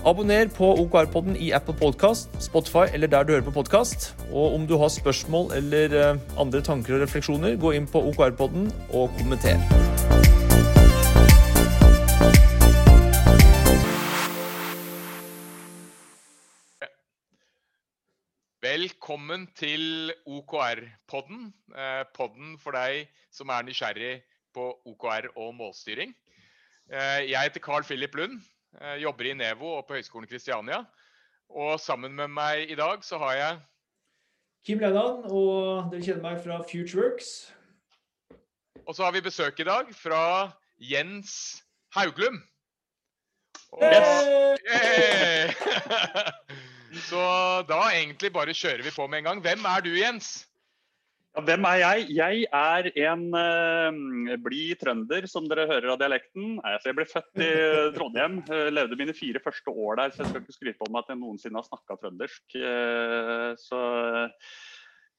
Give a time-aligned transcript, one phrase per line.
[0.00, 4.14] Abonner på OKR-podden i Apple Podcast, Spotify eller der du hører på podkast.
[4.32, 8.70] Og om du har spørsmål eller eh, andre tanker og refleksjoner, gå inn på OKR-podden
[8.96, 9.60] og kommenter.
[18.64, 21.52] Velkommen til OKR-podden.
[21.76, 24.14] Eh, podden for deg som er nysgjerrig
[24.56, 26.16] på OKR og målstyring.
[26.88, 28.40] Eh, jeg heter Carl Philip Lund,
[29.02, 30.84] jobber i Nevo og på Høgskolen Kristiania.
[31.50, 33.58] Og sammen med meg i dag så har jeg
[34.66, 37.30] Kim Leidan, og dere kjenner meg fra Futureworks.
[38.84, 40.22] Og så har vi besøk i dag fra
[40.76, 41.62] Jens
[41.96, 42.42] Hauglum.
[43.72, 44.60] Og, Yes!
[44.70, 45.50] Yay!
[47.08, 47.22] Så
[47.70, 49.40] da egentlig bare kjører vi på med en gang.
[49.40, 50.49] Hvem er du, Jens?
[51.30, 52.06] Ja, hvem er jeg?
[52.10, 56.56] Jeg er en uh, blid trønder, som dere hører av dialekten.
[56.66, 57.50] Altså, jeg ble født i
[57.94, 61.04] Trondheim, uh, levde mine fire første år der, så jeg skal ikke skryte på meg
[61.04, 62.56] at jeg noensinne har snakka trøndersk.
[62.58, 63.82] Uh, så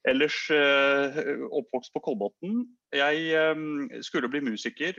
[0.01, 2.63] Ellers oppvokst på Kolbotn.
[2.89, 3.43] Jeg
[4.01, 4.95] skulle bli musiker.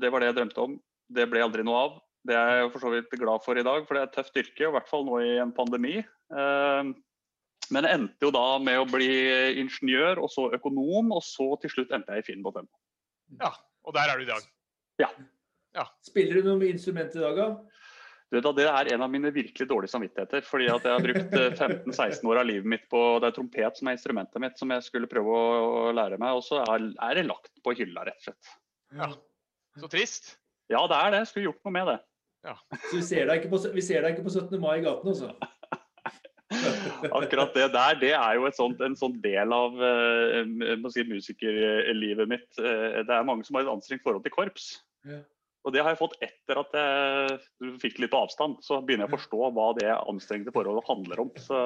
[0.00, 0.78] Det var det jeg drømte om.
[1.12, 1.98] Det ble aldri noe av.
[2.24, 4.40] Det er jeg for så vidt glad for i dag, for det er et tøft
[4.40, 5.98] yrke, i hvert fall nå i en pandemi.
[7.72, 9.10] Men det endte jo da med å bli
[9.62, 12.66] ingeniør, og så økonom, og så til slutt endte jeg i Finn.no.
[13.40, 14.44] Ja, og der er du i dag.
[15.00, 15.08] Ja.
[15.76, 15.86] ja.
[16.04, 17.48] Spiller du noe instrument i dag, da?
[18.32, 20.42] Du, da, det er en av mine virkelig dårlige samvittigheter.
[20.42, 23.90] fordi at jeg har brukt 15-16 år av livet mitt på det er trompet som
[23.90, 26.34] er instrumentet mitt, som jeg skulle prøve å lære meg.
[26.34, 28.56] Og så er, er det lagt på hylla, rett og slett.
[28.98, 29.12] Ja,
[29.78, 30.34] Så trist.
[30.72, 31.22] Ja, det er det.
[31.22, 31.98] Jeg skulle gjort noe med det.
[32.44, 32.56] Ja.
[32.88, 34.58] Så vi ser, deg ikke på, vi ser deg ikke på 17.
[34.60, 35.30] mai i gaten, altså?
[37.18, 42.48] Akkurat det der, det er jo sånt, en sånn del av uh, si, musikerlivet mitt.
[42.58, 44.68] Uh, det er mange som har et anstrengt forhold til korps.
[45.08, 45.22] Ja.
[45.64, 48.58] Og det har jeg fått etter at jeg fikk litt avstand.
[48.64, 51.30] Så begynner jeg å forstå hva det anstrengte forholdet handler om.
[51.40, 51.60] Så,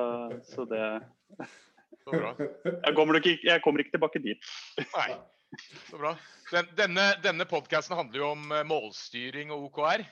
[0.46, 0.84] så det
[2.04, 2.30] Så bra.
[2.38, 4.52] Jeg kommer, ikke, jeg kommer ikke tilbake dit.
[4.94, 5.08] Nei,
[5.90, 6.14] så bra.
[6.52, 10.06] Den, denne denne podkasten handler jo om eh, målstyring og OKR.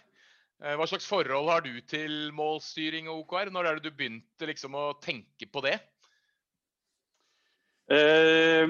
[0.56, 3.50] Hva slags forhold har du til målstyring og OKR?
[3.52, 5.76] Når er det du begynte liksom å tenke på det?
[7.86, 8.64] Eh,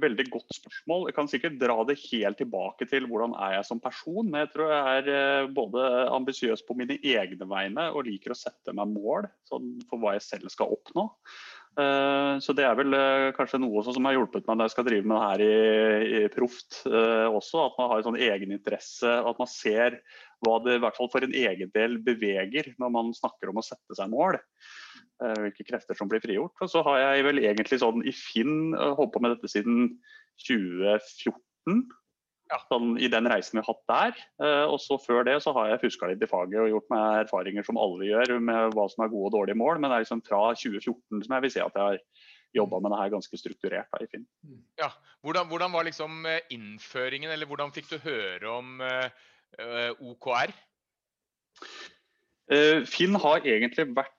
[0.00, 1.08] veldig godt spørsmål.
[1.10, 4.22] Jeg kan sikkert dra det helt tilbake til hvordan er jeg som person.
[4.24, 8.72] Men jeg tror jeg er både ambisiøs på mine egne vegne og liker å sette
[8.76, 11.10] meg mål sånn for hva jeg selv skal oppnå.
[11.78, 14.88] Eh, så det er vel eh, kanskje noe som har hjulpet meg når jeg skal
[14.88, 17.66] drive med det her i, i proft eh, også.
[17.66, 20.00] At man har en sånn egeninteresse, at man ser
[20.44, 23.66] hva det i hvert fall for en egen del beveger når man snakker om å
[23.66, 24.38] sette seg mål.
[25.20, 26.56] Hvilke krefter som blir frigjort.
[26.64, 29.90] Og så har jeg vel egentlig sånn i Finn holdt på med dette siden
[30.46, 31.82] 2014.
[32.50, 32.58] Ja.
[32.66, 34.64] Sånn, I den reisen vi har hatt der.
[34.72, 37.66] Og så før det så har jeg fuska litt i faget og gjort meg erfaringer
[37.66, 39.78] som alle gjør med hva som er gode og dårlige mål.
[39.78, 42.02] Men det er liksom fra 2014 som jeg vil si at jeg har
[42.56, 44.26] jobba med det her ganske strukturert da, i Finn.
[44.80, 44.90] Ja,
[45.22, 48.82] hvordan, hvordan, var liksom innføringen, eller hvordan fikk du høre om
[49.58, 50.54] OKR?
[52.50, 54.16] Uh, Finn har egentlig vært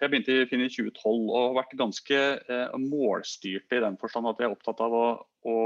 [0.00, 4.28] jeg begynte i Finn i 2012 og har vært ganske målstyrte målstyrt i den forstand
[4.30, 5.04] at jeg er opptatt av å,
[5.44, 5.56] å,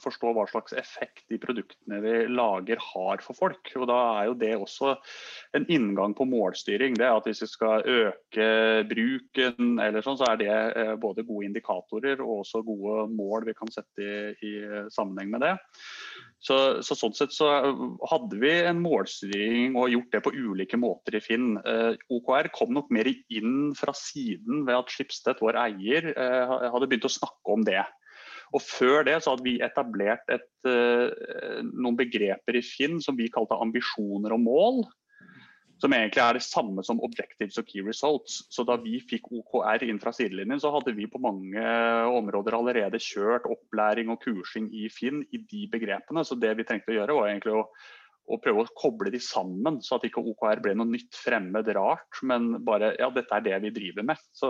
[0.00, 3.72] forstå hva slags effekt de produktene vi lager har for folk.
[3.76, 4.94] Og Da er jo det også
[5.58, 6.96] en inngang på målstyring.
[6.96, 8.48] Det er at Hvis vi skal øke
[8.88, 13.56] bruken, eller sånn, så er det eh, både gode indikatorer og også gode mål vi
[13.58, 14.14] kan sette i,
[14.48, 14.54] i
[14.94, 15.56] sammenheng med det.
[16.44, 17.48] Så, så, sånn sett så
[18.10, 21.54] hadde vi en målstyring og gjort det på ulike måter i Finn.
[21.56, 26.90] Eh, OKR kom nok mer inn fra siden ved at Schibsted, vår eier, eh, hadde
[26.90, 27.80] begynt å snakke om det.
[28.54, 33.32] Og Før det så hadde vi etablert et, eh, noen begreper i Finn som vi
[33.32, 34.84] kalte ambisjoner og mål
[35.84, 38.38] som egentlig er det samme som objectives og key results.
[38.52, 41.64] Så da vi fikk OKR inn fra sidelinjen, så hadde vi på mange
[42.08, 46.24] områder allerede kjørt opplæring og kursing i Finn i de begrepene.
[46.24, 47.66] Så det vi trengte å gjøre, var egentlig å,
[48.32, 52.22] å prøve å koble de sammen, så at ikke OKR ble noe nytt, fremmed, rart,
[52.24, 54.24] men bare ja, dette er det vi driver med.
[54.32, 54.48] Så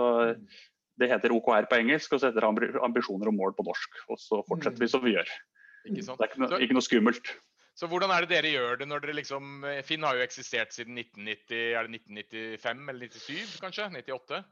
[0.95, 3.99] det heter OKR på engelsk, og så heter det ambisjoner og mål på norsk.
[4.07, 5.35] Og så fortsetter vi som vi gjør.
[5.85, 7.35] Ikke det er ikke noe, ikke noe skummelt.
[7.75, 10.95] Så hvordan er det dere gjør det når dere liksom Finn har jo eksistert siden
[11.01, 13.89] 1990, er det 1995 eller 97 kanskje?
[13.99, 14.43] 98?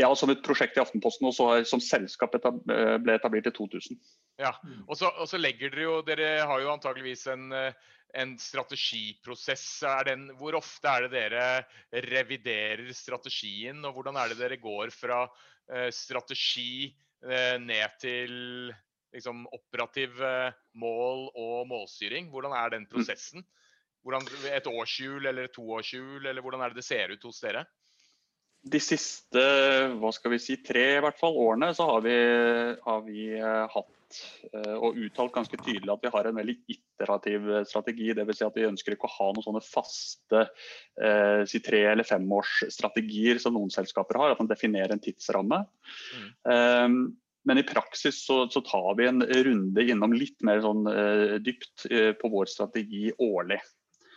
[0.00, 4.00] Ja, som et prosjekt i Aftenposten, og så som selskap etab ble etablert i 2000.
[4.42, 4.50] Ja,
[4.88, 9.66] og så, og så legger dere jo Dere har jo antageligvis en, en strategiprosess.
[10.08, 15.22] Den, hvor ofte er det dere reviderer strategien, og hvordan er det dere går fra
[15.70, 16.88] eh, strategi
[17.22, 18.34] eh, ned til
[19.14, 20.18] liksom, operativ
[20.74, 22.28] mål og målstyring?
[22.34, 23.46] Hvordan er den prosessen?
[24.04, 27.64] Hvordan, et årshjul eller et toårshjul, eller hvordan er det det ser ut hos dere?
[28.64, 29.40] De siste
[30.00, 32.14] hva skal vi si, tre i hvert fall, årene så har vi,
[32.84, 34.20] har vi uh, hatt
[34.54, 38.12] uh, og uttalt ganske tydelig at vi har en veldig iterativ strategi.
[38.16, 38.40] Dvs.
[38.40, 43.40] Si at vi ønsker ikke å ha noen sånne faste eh, si tre- eller femårsstrategier
[43.42, 44.32] som noen selskaper har.
[44.32, 45.64] At man definerer en tidsramme.
[46.14, 46.28] Mm.
[46.46, 46.98] Um,
[47.44, 50.86] men i praksis så, så, tar vi en runde innom litt mer sånn,
[51.44, 51.86] dypt
[52.20, 53.60] på vår strategi årlig.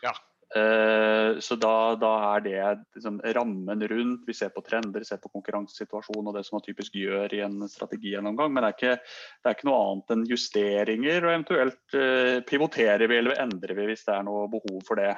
[0.04, 0.14] Ja.
[0.56, 2.60] Uh, så da, da, er det
[2.96, 4.24] liksom, rammen rundt.
[4.28, 7.60] Vi ser på trender, ser på konkurransesituasjonen og det som man typisk gjør i en
[7.68, 8.54] strategigjennomgang.
[8.54, 13.12] Men det er, ikke, det er ikke noe annet enn justeringer, og eventuelt uh, pivoterer
[13.12, 15.14] vi eller endrer vi hvis det er noe behov for det.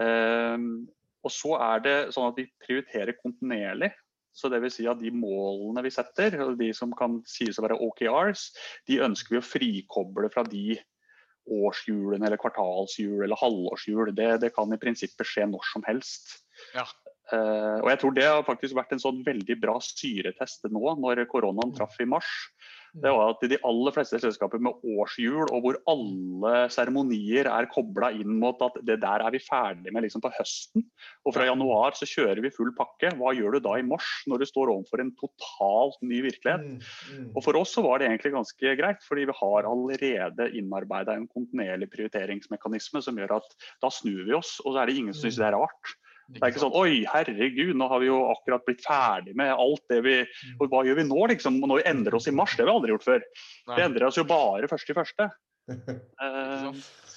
[0.00, 0.56] Uh,
[1.26, 3.92] og så er det sånn at vi prioriterer kontinuerlig.
[4.36, 7.78] Så det vil si at De målene vi setter, de som kan sies å være
[7.86, 8.50] OKRs,
[8.88, 10.76] de ønsker vi å frikoble fra de
[11.46, 14.12] årshjulene eller kvartalshjul eller halvårshjul.
[14.16, 16.40] Det, det, kan i prinsippet skje når som helst.
[16.74, 16.86] Ja.
[17.32, 21.24] Uh, og jeg tror det har faktisk vært en sånn veldig bra syretest nå, når
[21.30, 22.28] koronaen traff i mars
[23.02, 28.08] det var at de aller fleste selskaper med årshjul, og hvor alle seremonier er kobla
[28.16, 30.86] inn mot at det der er vi ferdig med liksom på høsten.
[31.26, 33.12] Og fra januar så kjører vi full pakke.
[33.18, 36.64] Hva gjør du da i mars, når du står overfor en totalt ny virkelighet?
[36.64, 37.28] Mm, mm.
[37.34, 41.28] Og For oss så var det egentlig ganske greit, fordi vi har allerede innarbeida en
[41.28, 45.26] kontinuerlig prioriteringsmekanisme som gjør at da snur vi oss, og så er det ingen som
[45.26, 45.96] syns det er rart.
[46.26, 49.82] Det er ikke sånn Oi, herregud, nå har vi jo akkurat blitt ferdig med alt
[49.92, 50.56] det vi mm.
[50.58, 51.60] og Hva gjør vi nå, liksom?
[51.62, 53.26] Når vi endrer oss i mars, det har vi aldri gjort før.
[53.72, 55.30] Vi endrer oss jo bare først i første.
[56.22, 56.70] Uh,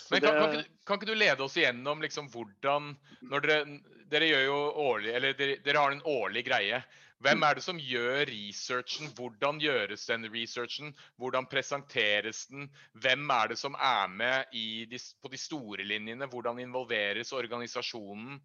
[0.10, 2.88] Men kan, kan, kan, ikke, du lede oss igjennom liksom hvordan
[3.30, 3.76] når dere,
[4.10, 4.56] dere gjør jo
[4.88, 6.80] årlig, eller dere, dere har en årlig greie.
[7.20, 9.12] Hvem er det som gjør researchen?
[9.16, 10.94] Hvordan gjøres den researchen?
[11.20, 12.70] Hvordan presenteres den?
[12.96, 16.30] Hvem er det som er med de, på de store linjene?
[16.32, 18.40] Hvordan involveres organisasjonen?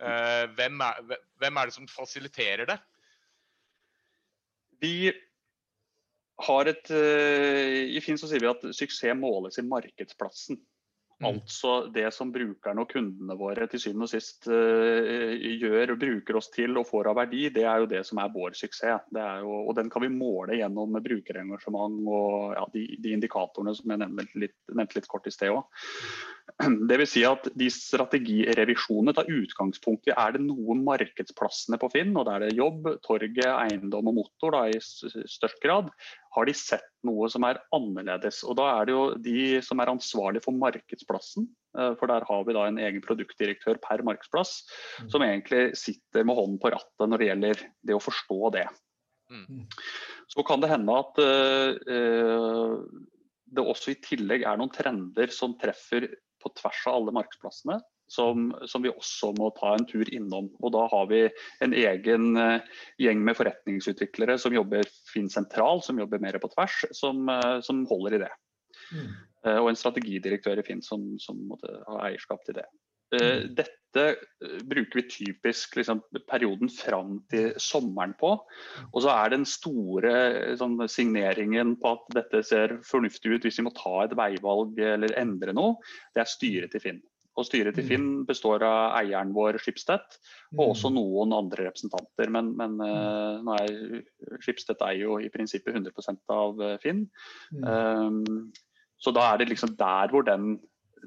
[0.00, 2.78] Eh, hvem er, hvem er det som fasiliterer det?
[4.80, 5.12] Vi
[6.40, 10.60] har et eh, I Finn så sier vi at suksess måles i markedsplassen.
[11.20, 11.26] Mm.
[11.34, 16.38] Altså det som brukerne og kundene våre til syvende og sist uh, gjør og bruker
[16.40, 19.10] oss til og får av verdi, det er jo det som er vår suksess.
[19.12, 23.92] Er jo, og den kan vi måle gjennom brukerengasjement og ja, de, de, indikatorene som
[23.92, 25.68] jeg nevnte litt, nevnte litt kort i sted òg.
[26.60, 32.26] Vil si at de strategirevisjonene tar utgangspunkt i er det noen markedsplassene på Finn, og
[32.26, 35.92] da er det jobb, torget, eiendom og motor da, i størst grad,
[36.34, 38.42] har de sett noe som er annerledes.
[38.46, 40.54] Og Da er det jo de som er ansvarlig for
[41.10, 41.48] markedsplassen,
[41.78, 44.64] eh, for der har vi da en egen produktdirektør per markedsplass,
[45.02, 45.10] mm.
[45.10, 48.66] som egentlig sitter med hånden på rattet når det gjelder det å forstå det.
[49.30, 49.66] Mm.
[50.28, 52.82] Så kan det hende at uh,
[53.46, 56.08] det også i tillegg er noen trender som treffer
[56.42, 57.78] på tvers av alle markedsplassene
[58.10, 60.50] som, som, vi også må ta en tur innom.
[60.58, 61.22] Og Da har vi
[61.62, 62.58] en egen uh,
[62.98, 67.84] gjeng med forretningsutviklere som jobber Finn sentral, som jobber mer på tvers, som, uh, som
[67.90, 68.32] holder i det.
[68.90, 69.12] Mm.
[69.46, 72.68] Uh, og en strategidirektør i Finn som, som måtte ha eierskap til det.
[73.10, 73.56] Mm.
[73.58, 74.02] Dette
[74.70, 75.98] bruker vi typisk liksom,
[76.30, 78.36] perioden fram til sommeren på.
[78.92, 80.12] Og så er den store
[80.60, 85.16] sånn, signeringen på at dette ser fornuftig ut hvis vi må ta et veivalg eller
[85.18, 85.80] endre noe,
[86.14, 87.02] det er styret til Finn.
[87.38, 87.88] Og Styret til mm.
[87.88, 90.16] Finn består av eieren vår Schibsted
[90.58, 90.96] og også mm.
[90.98, 92.32] noen andre representanter.
[92.34, 92.74] Men, men
[94.42, 97.06] Schibsted eier jo i prinsippet 100 av eh, Finn.
[97.62, 98.50] Um,
[99.00, 100.58] så da er det liksom der hvor den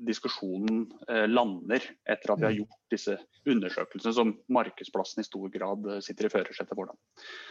[0.08, 3.18] diskusjonen eh, lander, etter at vi har gjort disse
[3.50, 6.90] undersøkelsene som markedsplassen i stor grad sitter i førersetet for.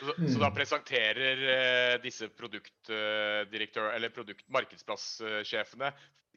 [0.01, 5.93] Så, så, da presenterer eh, disse produktdirektør, eller produkt, markedsplasssjefene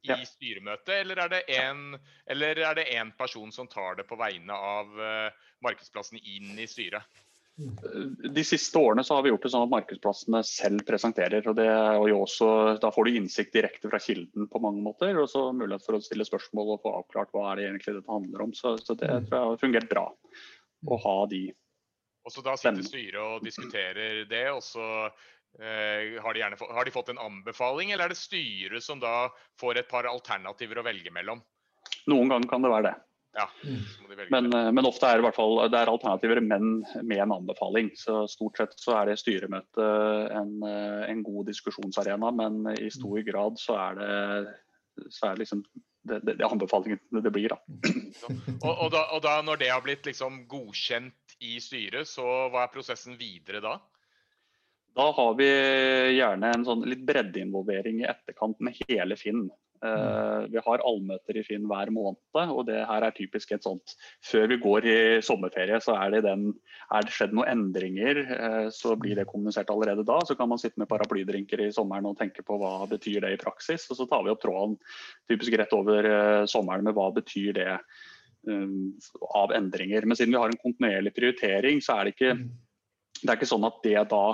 [0.06, 0.20] i ja.
[0.30, 1.98] styremøtet, eller er, det en,
[2.30, 6.70] eller er det én person som tar det på vegne av eh, markedsplassen inn i
[6.70, 7.24] styret?
[7.56, 11.46] De siste årene så har vi gjort det sånn at markedsplassene selv presenterer.
[11.48, 12.48] og, det, og også,
[12.84, 16.04] Da får du innsikt direkte fra kilden på mange måter, og så mulighet for å
[16.04, 18.56] stille spørsmål og få avklart hva er det egentlig dette handler om.
[18.58, 20.10] Så, så det tror jeg har fungert bra
[20.86, 21.46] å ha de
[22.26, 24.86] og så Da sitter styret og diskuterer det, og så
[25.60, 29.30] Eh, har de, gjerne, har de fått en anbefaling, eller er det styret som da
[29.60, 31.40] får et par alternativer å velge mellom?
[32.12, 32.96] Noen ganger kan det være det.
[33.36, 33.80] Ja, mm.
[34.30, 37.90] men, eh, men, ofte er det, hvert fall, det er alternativer, men med en anbefaling.
[38.00, 43.20] Så Stort sett så er det styremøtet en, eh, en god diskusjonsarena, men i stor
[43.20, 43.26] mm.
[43.28, 44.14] grad så er det,
[45.10, 45.66] så er det liksom
[46.06, 47.52] det, det, det anbefalingene det blir.
[47.52, 47.60] Da.
[48.68, 52.64] og, og, da, og da når det har blitt liksom godkjent i styret, så hva
[52.64, 53.76] er prosessen videre da?
[54.96, 55.48] Da har vi
[56.16, 59.50] gjerne en sånn litt breddeinvolvering i etterkant med hele Finn.
[59.84, 63.96] Uh, vi har allmøter i Finn hver måned, og det her er typisk et sånt
[64.24, 66.48] Før vi går i sommerferie, så er det, den,
[66.96, 70.22] er det skjedd noen endringer, uh, så blir det kommunisert allerede da.
[70.26, 73.42] Så kan man sitte med paraplydrinker i sommeren og tenke på hva betyr det i
[73.42, 73.90] praksis.
[73.92, 74.78] Og så tar vi opp tråden
[75.30, 77.72] typisk rett over uh, sommeren med hva betyr det
[78.46, 80.06] av endringer.
[80.06, 82.44] Men siden vi har en kontinuerlig prioritering, så er det ikke, mm.
[83.24, 84.26] det er ikke sånn at det da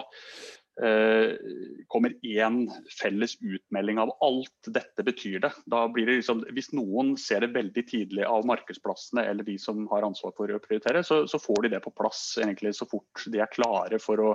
[1.92, 2.56] kommer én
[2.98, 5.52] felles utmelding av alt dette betyr det.
[5.70, 9.84] Da blir det liksom, Hvis noen ser det veldig tidlig av markedsplassene eller de som
[9.92, 13.26] har ansvar for å prioritere, så, så får de det på plass egentlig så fort
[13.30, 14.32] de er klare for å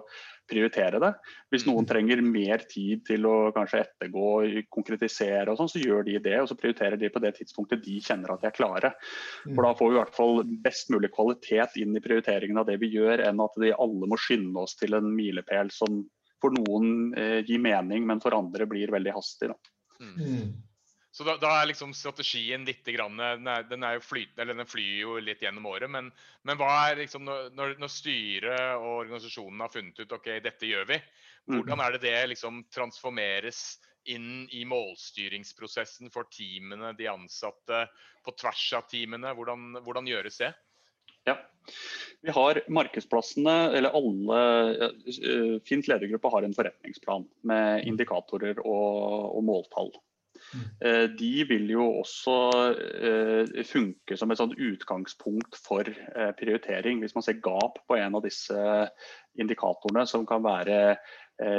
[0.50, 1.12] prioritere det.
[1.52, 1.88] Hvis noen mm.
[1.90, 4.26] trenger mer tid til å kanskje ettergå,
[4.72, 6.36] konkretisere og sånn, så gjør de det.
[6.42, 8.92] Og så prioriterer de på det tidspunktet de kjenner at de er klare.
[9.44, 12.78] For da får vi i hvert fall best mulig kvalitet inn i prioriteringen av det
[12.82, 16.04] vi gjør, enn at de alle må skynde oss til en milepæl som
[16.42, 19.50] for noen eh, gir mening, men for andre blir veldig hastig.
[19.52, 19.74] Da.
[20.20, 20.48] mm.
[21.16, 24.68] Så da, da, er liksom strategien litt grann, den, er, den, er flyt, eller den
[24.68, 26.10] flyr jo litt gjennom året, men,
[26.44, 30.84] men hva er liksom når, når styret og organisasjonen har funnet ut ok, dette gjør
[30.90, 30.98] vi,
[31.48, 33.62] hvordan er det det liksom transformeres
[34.12, 37.86] inn i målstyringsprosessen for teamene, de ansatte,
[38.20, 39.32] på tvers av teamene?
[39.38, 40.52] Hvordan, hvordan gjøres det?
[41.26, 41.38] Ja.
[42.20, 44.42] Vi har markedsplassene, eller alle
[44.84, 47.88] uh, Fint ledergruppe har en forretningsplan med mm.
[47.94, 49.96] indikatorer og, og måltall.
[50.54, 55.88] Uh, de vil jo også uh, funke som et sånt utgangspunkt for
[56.38, 57.02] prioritering.
[57.02, 58.56] Hvis man ser gap på en av disse
[59.36, 60.98] indikatorene, som kan være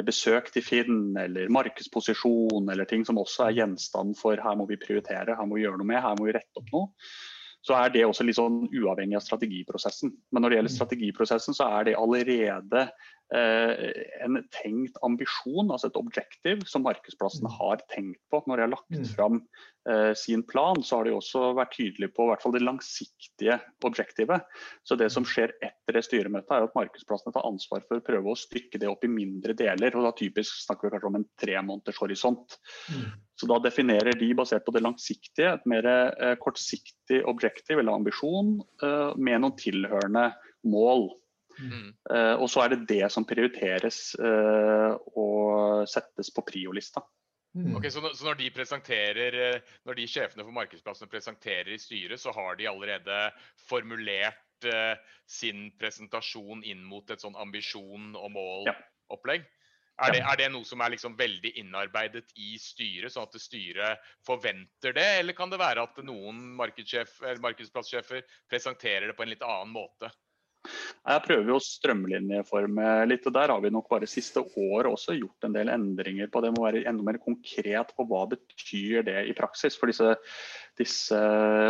[0.02, 4.80] besøk til Finn eller markedsposisjon eller ting som også er gjenstand for her må vi
[4.82, 6.88] prioritere, her må vi gjøre noe med, her må vi rette opp noe
[7.68, 10.14] så er det også litt sånn uavhengig av strategiprosessen.
[10.32, 10.78] Men når det gjelder mm.
[10.78, 17.58] strategiprosessen, så er det allerede eh, en tenkt ambisjon, altså et objektiv, som markedsplassene mm.
[17.60, 18.40] har tenkt på.
[18.48, 19.08] Når de har lagt mm.
[19.12, 19.42] fram
[19.90, 24.48] eh, sin plan, så har de også vært tydelige på hvert fall det langsiktige objektivet.
[24.88, 28.32] Så det som skjer etter det styremøtet, er at markedsplassene tar ansvar for å prøve
[28.32, 29.96] å stykke det opp i mindre deler.
[29.96, 32.60] og da Typisk snakker vi kanskje om en tre måneders horisont.
[32.94, 33.06] Mm.
[33.38, 38.58] Så Da definerer de basert på det langsiktige et mer eh, kortsiktig objektiv eller ambisjon
[38.84, 40.32] eh, med noen tilhørende
[40.68, 41.10] mål.
[41.58, 41.92] Mm.
[42.14, 47.04] Eh, og så er det det som prioriteres eh, og settes på priolista.
[47.58, 47.76] Mm.
[47.80, 52.22] Okay, så, så, når de presenterer, eh, når de sjefene for markedsplassene presenterer i styret,
[52.22, 53.22] så har de allerede
[53.70, 54.94] formulert eh,
[55.26, 59.48] sin presentasjon inn mot et sånn ambisjon og mål-opplegg?
[59.48, 59.54] Ja.
[59.98, 64.04] Er det, er det, noe som er liksom veldig innarbeidet i styret, sånn at styret
[64.28, 65.08] forventer det?
[65.24, 70.12] Eller kan det være at noen markedsplasssjefer presenterer det på en litt annen måte?
[71.08, 75.46] Jeg prøver å strømlinjeforme litt, og der har vi nok bare siste år også gjort
[75.48, 76.52] en del endringer på det.
[76.52, 79.78] må være enda mer konkret på hva betyr det i praksis.
[79.80, 80.18] For disse,
[80.80, 81.22] disse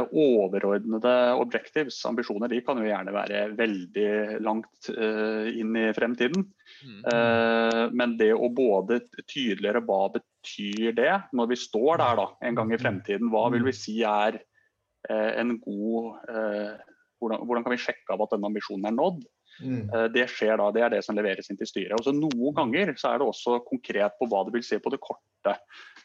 [0.09, 4.09] overordnede objectives, ambisjoner, de kan jo gjerne være veldig
[4.41, 6.49] langt uh, inn i fremtiden.
[6.81, 6.99] Mm.
[7.05, 12.57] Uh, men det å både tydeligere hva betyr det når vi står der da, en
[12.57, 16.86] gang i fremtiden, hva vil vi si er uh, en god
[17.21, 19.21] hvordan, hvordan, kan vi sjekke av at denne ambisjonen er nådd?
[19.57, 19.79] Mm.
[19.89, 21.95] Eh, det skjer da, det er det som leveres inn til styret.
[21.97, 24.93] Og så Noen ganger så er det også konkret på hva det vil si på
[24.93, 25.55] det korte.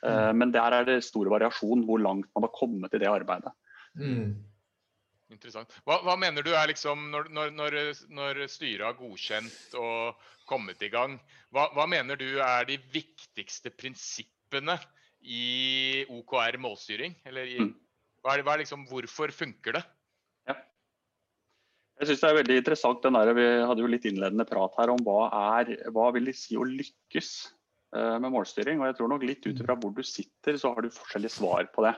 [0.03, 0.41] Eh, mm.
[0.41, 3.53] Men der er det stor variasjon hvor langt man har kommet i det arbeidet.
[3.99, 4.41] Mm.
[5.33, 5.73] Interessant.
[5.89, 7.79] Hva, hva, mener du er liksom, når, når,
[8.13, 11.17] når, styret har godkjent og kommet i gang,
[11.55, 14.77] hva, hva, mener du er de viktigste prinsippene
[15.23, 17.17] i OKR målstyring?
[17.29, 17.73] Eller i, mm.
[18.25, 19.85] hva er, hva er liksom, hvorfor funker det?
[22.03, 23.05] Jeg synes det er veldig interessant.
[23.05, 25.29] Den der, vi hadde jo litt innledende prat her om hva,
[25.61, 27.29] er, hva vil det si å lykkes
[27.95, 28.83] uh, med målstyring.
[28.83, 31.71] og jeg tror nok Litt ut ifra hvor du sitter, så har du forskjellige svar
[31.71, 31.95] på det.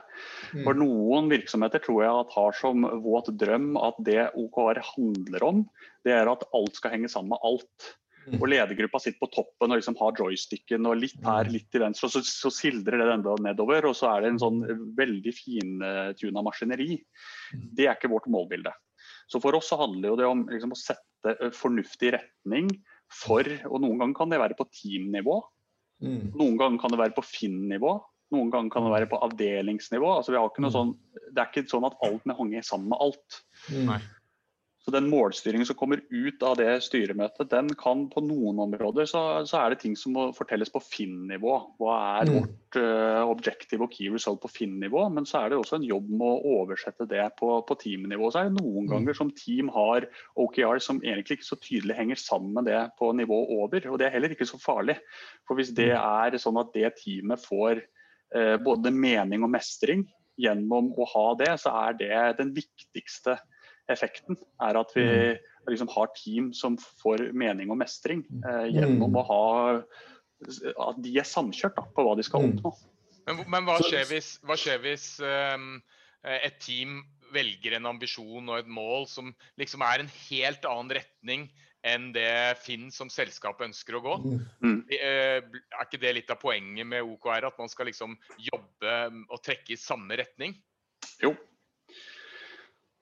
[0.53, 0.61] Mm.
[0.61, 5.65] For Noen virksomheter tror jeg at har som våt drøm at det OKR handler om,
[6.05, 7.91] det er at alt skal henge sammen med alt.
[8.29, 8.37] Mm.
[8.37, 12.11] Og Ledergruppa sitter på toppen og liksom har joysticken og litt her, litt til venstre.
[12.11, 14.65] og Så, så sildrer det enda nedover, og så er det en sånn
[15.01, 17.01] veldig fintuna maskineri.
[17.73, 18.77] Det er ikke vårt målbilde.
[19.31, 22.69] Så For oss så handler det om liksom, å sette eh, fornuftig retning
[23.13, 25.39] for og Noen ganger kan det være på teamnivå.
[26.03, 26.35] Mm.
[26.35, 27.95] Noen ganger kan det være på Finn-nivå.
[28.33, 30.09] Noen ganger kan det være på avdelingsnivå.
[30.17, 30.75] altså vi har ikke noe mm.
[30.75, 30.93] sånn,
[31.31, 33.39] det er ikke sånn at alt med henger sammen med alt.
[33.69, 33.91] Mm.
[34.85, 39.21] Så den målstyringen som kommer ut av det styremøtet, den kan på noen områder så,
[39.49, 41.55] så er det ting som må fortelles på Finn-nivå.
[41.81, 42.35] Hva er Mm.
[42.35, 45.07] vårt uh, objective og key result på Finn-nivå?
[45.09, 48.29] Men så er det også en jobb med å oversette det på, på teamnivå.
[48.29, 48.91] Så er det noen Mm.
[48.91, 50.05] ganger som team har
[50.37, 53.89] OKR som egentlig ikke så tydelig henger sammen med det på nivå over.
[53.89, 54.99] Og det er heller ikke så farlig.
[55.47, 57.81] For hvis det er sånn at det teamet får
[58.37, 60.05] uh, både mening og mestring
[60.37, 63.39] gjennom å ha det, så er det den viktigste
[63.91, 64.37] effekten.
[64.61, 65.05] Er at vi
[65.69, 69.17] liksom har team som får mening og mestring eh, gjennom Mm.
[69.21, 69.83] å ha
[70.89, 72.57] at de er samkjørt da, på hva de skal Mm.
[72.59, 72.73] oppnå.
[73.25, 75.81] Men, men hva skjer hvis, hva skjer hvis um,
[76.23, 76.99] et team
[77.33, 81.47] velger en ambisjon og et mål som liksom er en helt annen retning
[81.85, 84.13] enn det Finn som selskap ønsker å gå?
[84.61, 84.77] Mm.
[84.91, 89.41] Eh, Er ikke det litt av poenget med OKR, at man skal liksom jobbe og
[89.41, 90.53] trekke i samme retning?
[91.23, 91.33] Jo.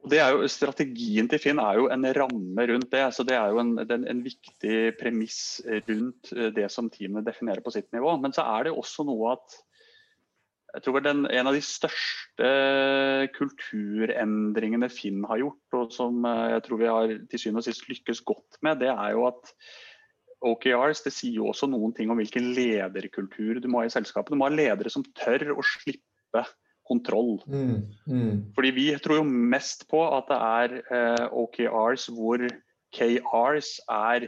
[0.04, 3.04] Det er jo, strategien til Finn er jo en ramme rundt det.
[3.16, 7.64] så Det er jo en, en, en viktig premiss rundt eh, det som teamet definerer
[7.64, 8.18] på sitt nivå.
[8.20, 9.62] Men så er det også noe at
[10.74, 12.50] jeg tror den, En av de største
[13.36, 17.90] kulturendringene Finn har gjort, og som eh, jeg tror vi har til syvende og sist
[17.92, 19.54] lykkes godt med, det er jo at
[20.44, 24.34] OKRs det sier jo også noen ting om hvilken lederkultur du må ha i selskapet.
[24.34, 26.44] Du må ha ledere som tør å slippe
[26.88, 27.38] kontroll.
[27.48, 27.84] Mm.
[28.08, 28.40] Mm.
[28.56, 32.44] Fordi vi tror jo mest på at det er eh, OKRs hvor
[32.94, 34.28] KRs er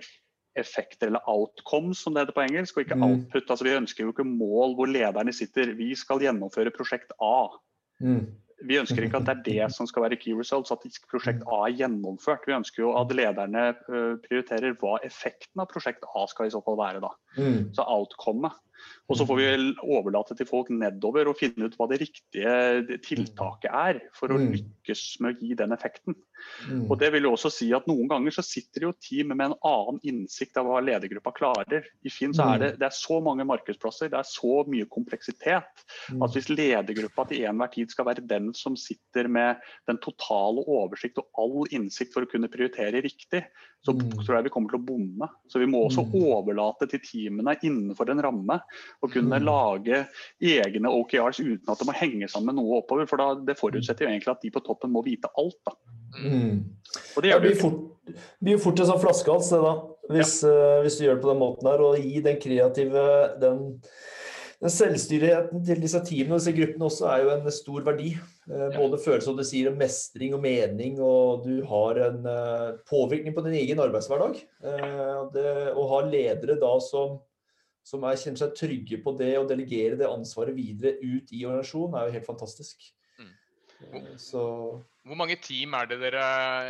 [0.56, 3.04] effekter eller outcomes, som det heter på engelsk, og ikke Mm.
[3.04, 3.50] output.
[3.52, 5.74] Altså Vi ønsker jo ikke mål hvor lederne sitter.
[5.76, 7.48] Vi skal gjennomføre prosjekt A.
[8.00, 8.26] Mm.
[8.64, 10.80] Vi ønsker ikke at det er det som skal være key results, at
[11.12, 12.48] prosjekt A er gjennomført.
[12.48, 16.64] Vi ønsker jo at lederne eh, prioriterer hva effekten av prosjekt A skal i så
[16.64, 17.02] fall være.
[17.04, 17.12] da.
[17.38, 17.74] Mm.
[17.76, 18.50] Så outcome.
[19.10, 19.48] Og så får vi
[19.86, 24.52] overlate til folk nedover å finne ut hva det riktige tiltaket er for å Mm.
[24.56, 26.16] lykkes med å gi den effekten.
[26.68, 26.90] Mm.
[26.92, 29.56] Og det vil jo også si at Noen ganger så sitter jo team med en
[29.64, 31.84] annen innsikt av hva ledergruppa klarer.
[32.04, 32.80] I Finn så er det, Mm.
[32.80, 35.64] det er så mange markedsplasser, det er så mye kompleksitet.
[36.12, 36.22] Mm.
[36.24, 39.58] at Hvis ledergruppa til enhver tid skal være den som sitter med
[39.88, 43.46] den totale oversikt og all innsikt for å kunne prioritere riktig,
[43.86, 44.12] så Mm.
[44.26, 45.30] tror jeg vi kommer til å bomme.
[45.48, 46.26] Så vi må også Mm.
[46.26, 48.62] overlate til teamene innenfor en ramme
[49.04, 49.46] å kunne Mm.
[49.46, 50.08] lage
[50.42, 53.08] egne OKRs uten at det må henge sammen med noe oppover.
[53.08, 55.58] For da, det forutsetter jo egentlig at de på toppen må vite alt.
[55.66, 55.74] Da.
[56.24, 56.64] Mm.
[57.18, 57.62] Og det Det gjør de blir jo ikke.
[57.62, 59.76] fort, blir jo fort en sånn flaskehals, det da.
[60.10, 61.82] Hvis, eh, hvis du gjør det på den måten her.
[61.82, 63.82] Og gi den kreative, den,
[64.62, 68.12] den selvstyrigheten til disse teamene og disse gruppene også er jo en stor verdi.
[68.50, 73.34] Eh, både følelse som du sier mestring og mening, og du har en eh, påvirkning
[73.36, 74.38] på din egen arbeidshverdag.
[74.64, 77.18] Eh, og det, å ha ledere da som,
[77.86, 81.98] som er, kjenner seg trygge på det og delegere det ansvaret videre ut i organisasjonen,
[82.00, 82.88] er jo helt fantastisk.
[83.22, 83.32] Mm.
[83.86, 84.42] Eh, Så
[85.06, 86.24] Hvor mange team er det dere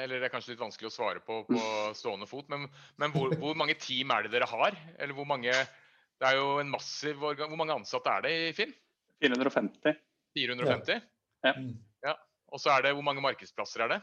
[0.04, 1.62] Eller det er kanskje litt vanskelig å svare på på
[1.95, 4.75] stående fot, men, men hvor, hvor mange team er det dere har?
[4.97, 7.49] Eller hvor mange Det er jo en massiv organ...
[7.51, 8.75] Hvor mange ansatte er det i Finn?
[9.23, 9.95] 450.
[10.36, 11.01] 450?
[11.45, 12.13] Ja.
[12.51, 14.01] Og så er det Hvor mange markedsplasser er det?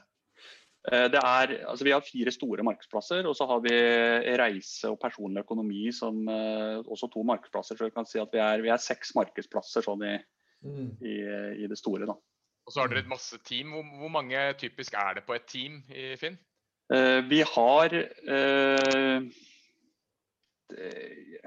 [0.90, 3.76] Eh, Det er, altså vi har fire store markedsplasser, og så har vi
[4.40, 7.76] reise og personlig økonomi som eh, også to markedsplasser.
[7.78, 10.16] Så vi kan si at vi er, vi er seks markedsplasser sånn i,
[10.62, 10.92] Mm.
[11.02, 11.14] i,
[11.64, 12.06] i det store.
[12.06, 12.12] Da.
[12.66, 13.72] Og så har dere et masse team.
[13.74, 16.36] Hvor, hvor mange typisk er det på et team i Finn?
[16.94, 19.24] Eh, vi har eh,
[20.70, 21.42] det-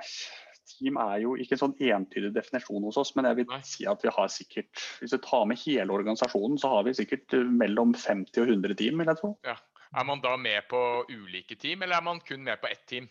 [0.75, 4.03] Team er jo ikke en sånn entydig definisjon hos oss, men jeg vil si at
[4.03, 7.95] vi har sikkert Hvis vi tar med hele organisasjonen, så har vi sikkert eh, mellom
[7.95, 9.35] 50 og 100 team, vil jeg tro.
[9.45, 13.07] Er man da med på ulike team, eller er man kun med på ett team?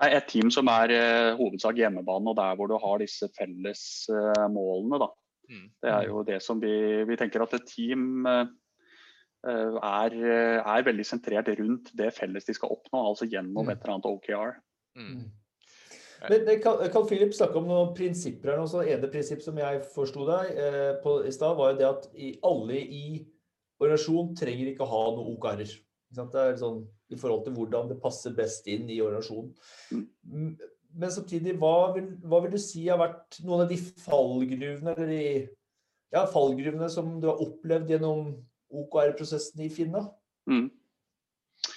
[0.00, 3.28] Det er et team som er eh, hovedsak hjemmebane, og der hvor du har disse
[3.36, 4.98] felles eh, målene.
[5.02, 5.10] Da.
[5.50, 5.66] Mm.
[5.82, 8.46] Det er jo det som vi, vi tenker at et team eh,
[9.46, 13.70] eh, er, eh, er veldig sentrert rundt det felles de skal oppnå, altså gjennom Mm.
[13.74, 14.56] et eller annet OKR.
[14.96, 15.28] Mm.
[16.28, 18.60] Men, Carl Carl Philip snakker om noen prinsipper her.
[18.60, 22.08] nå, ene prinsipp som jeg forsto deg eh, på i stad, var jo det at
[22.46, 23.04] alle i
[23.80, 25.72] organisasjon trenger ikke ha noen OKR-er.
[26.10, 29.54] Det er sånn i forhold til hvordan det passer best inn i organisasjonen.
[30.90, 35.10] Men samtidig, hva vil, hva vil du si har vært noen av de fallgruvene eller
[35.10, 35.24] de
[36.10, 38.32] ja, fallgruvene som du har opplevd gjennom
[38.82, 40.04] OKR-prosessen i Finna?
[40.50, 40.66] Mm.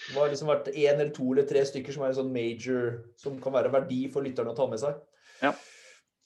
[0.10, 2.98] Det har liksom vært én eller to eller tre stykker som er en sånn major,
[3.18, 5.00] som kan være verdi for lytterne å ta med seg.
[5.42, 5.54] Ja.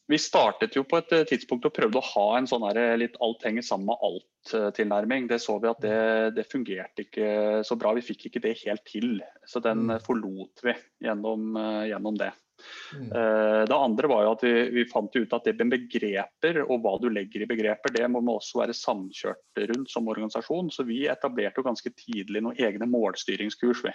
[0.08, 2.98] Vi startet jo på et eh, tidspunkt og prøvde å ha en sånn her, eh,
[3.02, 5.28] litt alt henger sammen med alt-tilnærming.
[5.28, 5.98] Det så vi at det,
[6.38, 7.32] det fungerte ikke
[7.68, 7.92] så bra.
[7.98, 9.18] Vi fikk ikke det helt til.
[9.46, 9.92] Så den Mm.
[9.98, 11.60] eh, forlot vi gjennom,
[11.92, 12.32] gjennom det.
[12.93, 13.12] Mm.
[13.12, 16.82] Eh, det andre var jo at vi, vi, fant ut at det med begreper og
[16.84, 20.72] hva du legger i begreper, det må man også være samkjørt rundt som organisasjon.
[20.74, 23.84] Så vi etablerte jo ganske tidlig noen egne målstyringskurs.
[23.86, 23.93] Vi.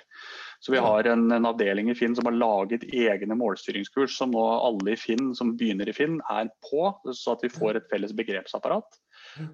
[0.62, 4.44] Så vi har en, en, avdeling i Finn som har laget egne målstyringskurs som nå
[4.54, 8.14] alle i Finn som begynner i Finn er på, så at vi får et felles
[8.16, 9.00] begrepsapparat.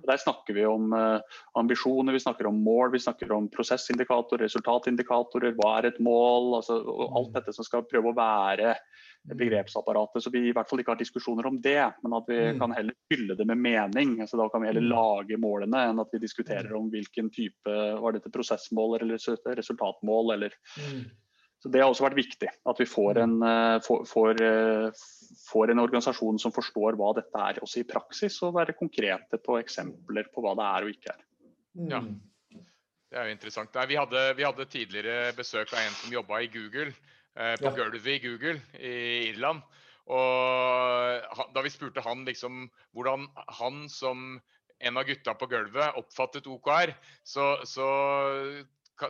[0.06, 1.20] Der snakker vi om uh,
[1.58, 6.56] ambisjoner, vi snakker om mål, vi snakker om prosessindikatorer, resultatindikatorer, hva er et mål?
[6.60, 8.74] Altså, alt dette som skal prøve å være
[9.28, 10.22] begrepsapparatet.
[10.24, 12.60] Så vi i hvert fall ikke har diskusjoner om det, men at vi mm.
[12.62, 14.18] kan heller fylle det med mening.
[14.24, 14.90] Altså, da kan vi heller mm.
[14.92, 19.18] lage målene enn at vi diskuterer om hvilken type Var dette prosessmål eller
[19.58, 21.02] resultatmål eller mm.
[21.58, 25.00] Så Det har også vært viktig, at vi får en, eh, får, får, eh,
[25.48, 29.58] får en, organisasjon som forstår hva dette er også i praksis, og være konkrete på
[29.58, 31.24] eksempler på hva det er og ikke er.
[31.90, 32.02] Ja,
[33.08, 33.74] Det er jo interessant.
[33.88, 36.92] Vi, hadde, vi, hadde, tidligere besøk av en som jobba i Google.
[37.38, 37.74] Eh, på ja.
[37.74, 38.94] gulvet i Google i
[39.30, 39.62] Irland.
[40.08, 42.64] Og da vi spurte han liksom
[42.96, 43.26] hvordan
[43.60, 44.40] han som
[44.78, 46.94] en av gutta på gulvet oppfattet OKR,
[47.26, 47.88] så, så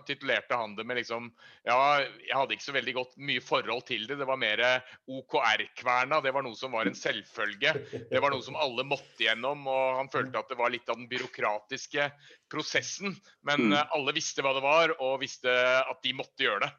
[0.07, 1.31] titulerte han det med liksom
[1.66, 4.18] Ja, jeg hadde ikke så veldig godt mye forhold til det.
[4.20, 4.62] Det var mer
[5.09, 6.20] OKR-kverna.
[6.24, 7.74] Det var noe som var en selvfølge.
[8.11, 9.66] Det var noe som alle måtte gjennom.
[9.68, 12.11] Og han følte at det var litt av den byråkratiske
[12.53, 13.16] prosessen.
[13.46, 13.79] Men mm.
[13.96, 16.74] alle visste hva det var, og visste at de måtte gjøre det.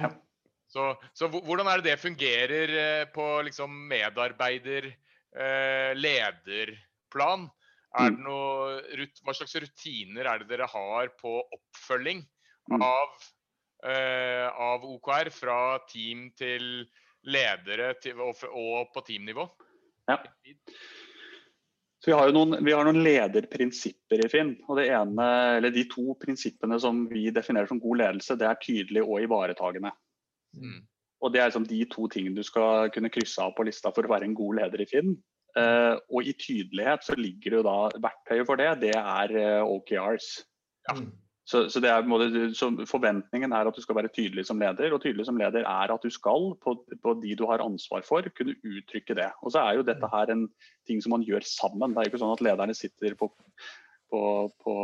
[0.00, 0.14] Ja.
[0.70, 0.84] Så,
[1.18, 4.86] så, hvordan er det det fungerer eh, på liksom medarbeider,
[5.34, 7.48] eh, lederplan?
[7.98, 8.26] Er det mm.
[8.28, 12.22] noe, hva slags rutiner er det dere har på oppfølging.
[12.78, 13.14] Av,
[13.90, 16.86] eh, av OKR fra team til
[17.28, 19.46] ledere til, og, og, på teamnivå?
[20.08, 20.18] Ja.
[22.00, 24.54] Så vi har jo noen, vi har noen lederprinsipper i Finn.
[24.68, 25.26] og det ene,
[25.58, 29.92] eller De to prinsippene som vi definerer som god ledelse, det er tydelig og ivaretagende.
[30.56, 30.78] Mm.
[31.20, 34.08] Og Det er liksom de to tingene du skal kunne krysse av på lista for
[34.08, 35.18] å være en god leder i Finn.
[35.58, 39.40] Uh, og i tydelighet så ligger det jo da verktøyet for det, det er uh,
[39.42, 40.28] eh, OKRs.
[40.86, 40.94] Ja.
[41.50, 41.68] Mm.
[41.70, 45.26] Så, det er, så, Forventningen er at du skal være tydelig som leder, og tydelig
[45.26, 49.16] som leder er at du skal, på, på, de du har ansvar for, kunne uttrykke
[49.18, 49.30] det.
[49.42, 50.46] Og så er jo dette her en
[50.86, 51.90] ting som man gjør sammen.
[51.90, 53.30] Det er jo ikke sånn at lederne sitter på
[54.10, 54.22] på,
[54.64, 54.74] på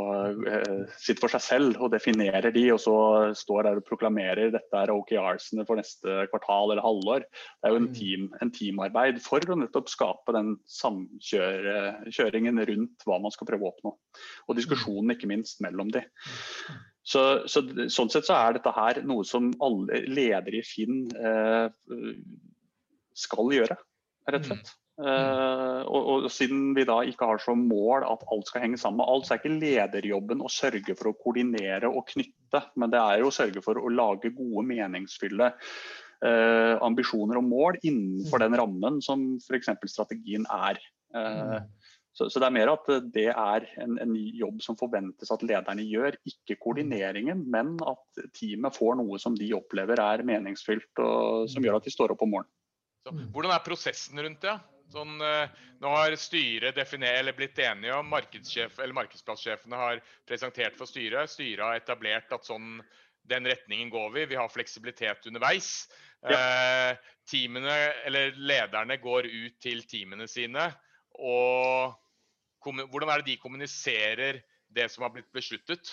[0.46, 2.96] uh, sitt for seg selv og definerer de, og så
[3.36, 7.26] står der og proklamerer dette er OKR-ene for neste kvartal eller halvår.
[7.26, 7.96] Det er jo en, mm.
[7.98, 13.72] team, en teamarbeid for å nettopp skape den samkjøringen rundt hva man skal prøve å
[13.74, 13.94] oppnå.
[14.46, 16.04] Og diskusjonen ikke minst mellom de.
[17.06, 17.62] Så, så,
[17.92, 21.68] sånn sett så er dette her noe som alle ledere i Finn uh,
[23.16, 23.78] skal gjøre,
[24.26, 24.74] rett og slett.
[24.96, 29.02] Uh, og, og, Siden vi da ikke har som mål at alt skal henge sammen
[29.02, 33.02] med alt, så er ikke lederjobben å sørge for å koordinere og knytte, men det
[33.02, 38.56] er jo å sørge for å lage gode, meningsfylle uh, ambisjoner og mål innenfor den
[38.56, 39.68] rammen som f.eks.
[39.92, 40.80] strategien er.
[41.12, 41.60] Uh,
[42.16, 45.84] så, så, det er mer at det er en, en, jobb som forventes at lederne
[45.84, 51.68] gjør, ikke koordineringen, men at teamet får noe som de opplever er meningsfylt og som
[51.68, 52.54] gjør at de står opp om morgenen.
[53.04, 54.56] Så, hvordan er prosessen rundt det?
[54.92, 55.50] Sånn, eh,
[55.82, 56.78] nå har styret
[57.36, 61.30] blitt enige om, markedsplasssjefene har presentert for styret.
[61.30, 62.80] Styret har etablert at sånn,
[63.26, 64.26] den retningen går vi.
[64.30, 65.88] Vi har fleksibilitet underveis.
[66.22, 66.38] Ja.
[66.38, 66.96] Eh,
[67.26, 67.74] teamene,
[68.06, 70.68] eller lederne går ut til teamene sine.
[71.18, 71.96] Og
[72.62, 74.42] hvordan er det de kommuniserer
[74.76, 75.90] det som har blitt besluttet,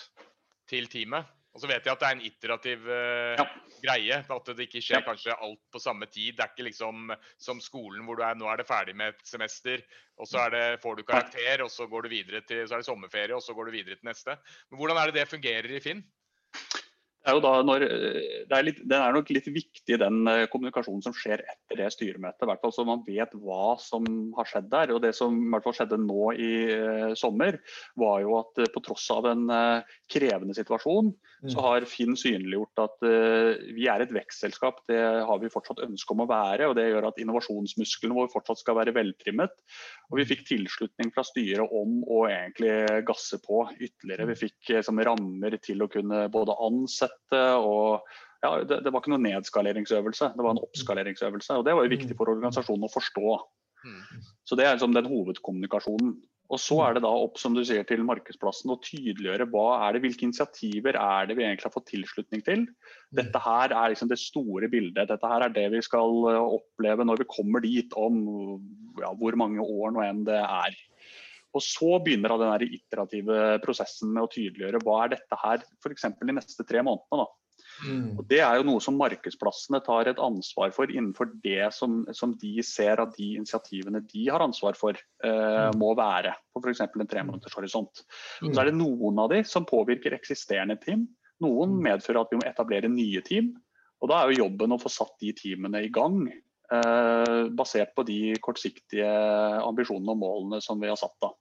[0.70, 1.26] til teamet?
[1.54, 3.44] Og så vet jeg at det er en iterativ uh, ja.
[3.84, 4.16] greie.
[4.36, 5.04] At det ikke skjer ja.
[5.06, 6.34] kanskje alt på samme tid.
[6.34, 9.22] Det er ikke liksom som skolen hvor du er, nå er det ferdig med et
[9.28, 9.84] semester,
[10.18, 12.88] og så det, får du karakter, og så går du videre til, så er det
[12.88, 14.36] sommerferie, og så går du videre til neste.
[14.70, 16.02] Men hvordan er det det fungerer i Finn?
[17.24, 21.02] Er jo da når, eh, er litt, Den er nok litt viktig, den eh, kommunikasjonen
[21.04, 22.44] som skjer etter det styremøtet.
[22.44, 24.04] hvert fall Så man vet hva som
[24.36, 24.92] har skjedd der.
[24.92, 27.58] og Det som i hvert fall skjedde nå i uh, sommer,
[27.96, 31.12] var jo at uh, på tross av en uh, krevende situasjon,
[31.44, 31.48] mm.
[31.52, 33.04] så har Finn synliggjort at
[33.74, 34.82] vi er et vekstselskap.
[34.88, 36.68] Det har vi fortsatt ønske om å være.
[36.68, 39.52] og Det gjør at innovasjonsmusklene våre fortsatt skal være veltrimmet.
[40.10, 44.28] Og Vi fikk tilslutning fra styret om å egentlig gasse på ytterligere.
[44.32, 47.56] Vi fikk som rammer til å kunne både ansette budsjettet.
[47.64, 48.04] og
[48.44, 51.56] ja, det, det, var ikke noen nedskaleringsøvelse, det var en oppskaleringsøvelse.
[51.56, 53.40] og Det var jo viktig for organisasjonen å forstå.
[53.84, 54.22] Mm.
[54.44, 56.14] Så Det er liksom den hovedkommunikasjonen.
[56.52, 59.96] Og Så er det da opp som du sier, til markedsplassen å tydeliggjøre hva er
[59.96, 62.66] det, hvilke initiativer er det vi egentlig har fått tilslutning til.
[62.68, 63.16] Mm.
[63.16, 65.08] Dette her er liksom det store bildet.
[65.08, 66.12] Dette her er det vi skal
[66.44, 68.20] oppleve når vi kommer dit om
[69.00, 70.76] ja, hvor mange år nå enn det er.
[71.54, 76.08] Og Så begynner den iterative prosessen med å tydeliggjøre hva er dette her f.eks.
[76.18, 77.26] de neste tre månedene.
[77.82, 78.18] Mm.
[78.18, 82.34] Og Det er jo noe som markedsplassene tar et ansvar for innenfor det som, som
[82.40, 85.78] de ser at de initiativene de har ansvar for, eh, mm.
[85.80, 86.34] må være.
[86.54, 86.84] På f.eks.
[86.86, 88.04] en tremånedershorisont.
[88.42, 88.52] Mm.
[88.52, 91.06] Så er det noen av de som påvirker eksisterende team.
[91.44, 91.84] Noen mm.
[91.88, 93.54] medfører at vi må etablere nye team.
[94.02, 96.26] Og Da er jo jobben å få satt de teamene i gang.
[96.74, 99.08] Eh, basert på de kortsiktige
[99.64, 101.16] ambisjonene og målene som vi har satt.
[101.22, 101.32] da.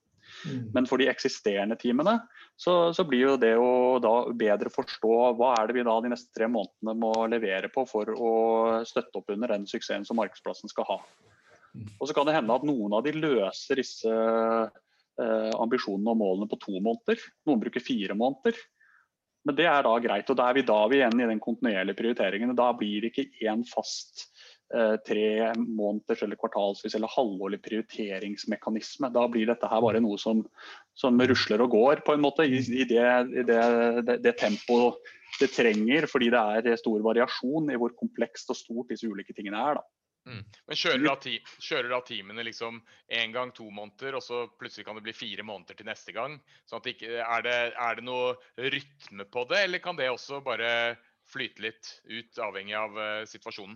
[0.43, 0.63] Mm.
[0.75, 2.17] Men for de eksisterende teamene
[2.59, 6.11] så, så, blir jo det å da bedre forstå hva er det vi da de
[6.13, 8.33] neste tre månedene må levere på for å
[8.87, 10.99] støtte opp under den suksessen som markedsplassen skal ha.
[11.73, 11.89] Mm.
[11.97, 16.49] Og Så kan det hende at noen av de løser disse eh, ambisjonene og målene
[16.51, 17.21] på to måneder.
[17.47, 18.59] Noen bruker fire måneder.
[19.43, 20.29] Men det er da greit.
[20.29, 22.55] og Da er vi da vi igjen i den kontinuerlige prioriteringen.
[22.55, 24.29] Da blir det ikke én fast
[25.05, 29.11] tre måneders eller kvartalsvis eller halvårlig prioriteringsmekanisme.
[29.13, 30.41] Da blir dette her bare noe som,
[30.97, 33.59] som rusler og går på en måte i, i det, i det,
[34.07, 34.97] det, det tempoet
[35.39, 39.61] det trenger, fordi det er stor variasjon i hvor komplekst og stort disse ulike tingene
[39.61, 39.79] er.
[39.81, 39.85] da.
[40.23, 40.43] Mm.
[40.69, 41.33] Men kjører da, ti,
[42.07, 42.77] teamene liksom
[43.11, 46.37] én gang to måneder, og så plutselig kan det bli fire måneder til neste gang?
[46.69, 50.39] Sånn at ikke, er, det, er det noe rytme på det, eller kan det også
[50.45, 50.69] bare
[51.31, 53.75] flyte litt ut, avhengig av uh, situasjonen?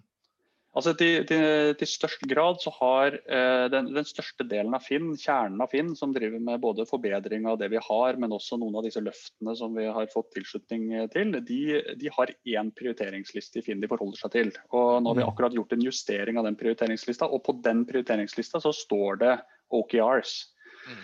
[0.78, 5.16] Altså til, til, til, størst grad så har eh, den, den, største delen av Finn,
[5.18, 8.78] kjernen av Finn, som driver med både forbedring av det vi har, men også noen
[8.78, 11.60] av disse løftene som vi har fått tilslutning til, de,
[11.98, 14.54] de har én prioriteringsliste i Finn de forholder seg til.
[14.70, 15.32] Og nå har vi mm.
[15.32, 19.34] akkurat gjort en justering av den prioriteringslista, og på den prioriteringslista så står det
[19.74, 20.38] OKRs.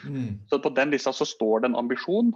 [0.05, 0.43] Mm.
[0.53, 2.29] Så på den lista så står det en ambisjon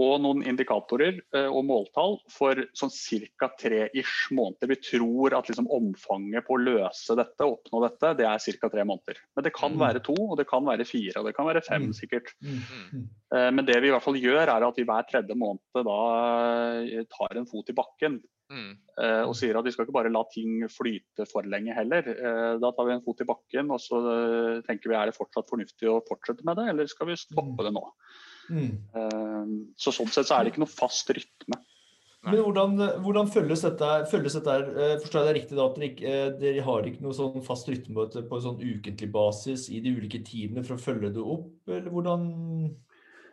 [0.00, 2.92] og noen indikatorer eh, og måltall for sånn
[3.36, 3.50] ca.
[3.60, 4.70] tre-ish måneder.
[4.70, 8.70] Vi tror at liksom omfanget på å løse dette, oppnå dette, det er ca.
[8.72, 9.20] tre måneder.
[9.36, 9.82] Men det kan mm.
[9.82, 11.96] være to, og det kan være fire, og det kan være fem mm.
[11.98, 12.32] sikkert.
[12.40, 13.04] Mm.
[13.36, 15.98] Eh, men det vi i hvert fall gjør, er at vi hver tredje måned da
[16.86, 18.22] eh, tar en fot i bakken.
[18.52, 18.72] Mm.
[19.24, 22.04] Og sier at vi skal ikke bare la ting flyte for lenge heller.
[22.60, 23.96] Da tar vi en fot i bakken og så
[24.66, 27.72] tenker vi er det fortsatt fornuftig å fortsette med det, eller skal vi stoppe det
[27.72, 27.80] nå.
[28.52, 28.72] Mm.
[29.00, 31.58] Ehm, så sånn sett så er det ikke noe fast rytme.
[32.22, 33.86] Men hvordan, hvordan følges dette?
[34.12, 37.02] Følges dette eh, forstår jeg det riktig da, at dere, ikke, eh, dere har ikke
[37.02, 40.84] noe sånn fast rytme på en sånn ukentlig basis i de ulike teamene for å
[40.84, 42.28] følge det opp, eller hvordan?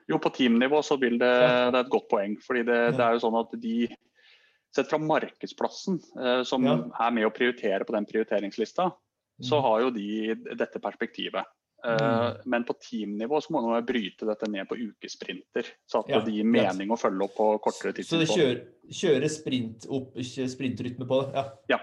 [0.10, 2.34] Jo, på teamnivå så vil det, det er et godt poeng.
[2.42, 3.80] fordi det, det er jo sånn at de
[4.70, 6.76] Sett fra markedsplassen, eh, som ja.
[7.02, 8.84] er med å prioritere på den prioriteringslista,
[9.42, 9.64] så mm.
[9.66, 10.10] har jo de
[10.60, 11.48] dette perspektivet.
[11.84, 12.26] Mm.
[12.26, 16.20] Eh, men på teamnivå så må man bryte dette ned på ukesprinter, så at ja,
[16.26, 16.96] det gir mening ja.
[16.96, 18.10] å følge opp på kortere tidspunkt.
[18.10, 18.60] Så det kjører,
[19.02, 20.18] kjører sprint opp,
[20.56, 21.30] sprintrytme på det?
[21.40, 21.46] Ja.
[21.76, 21.80] ja.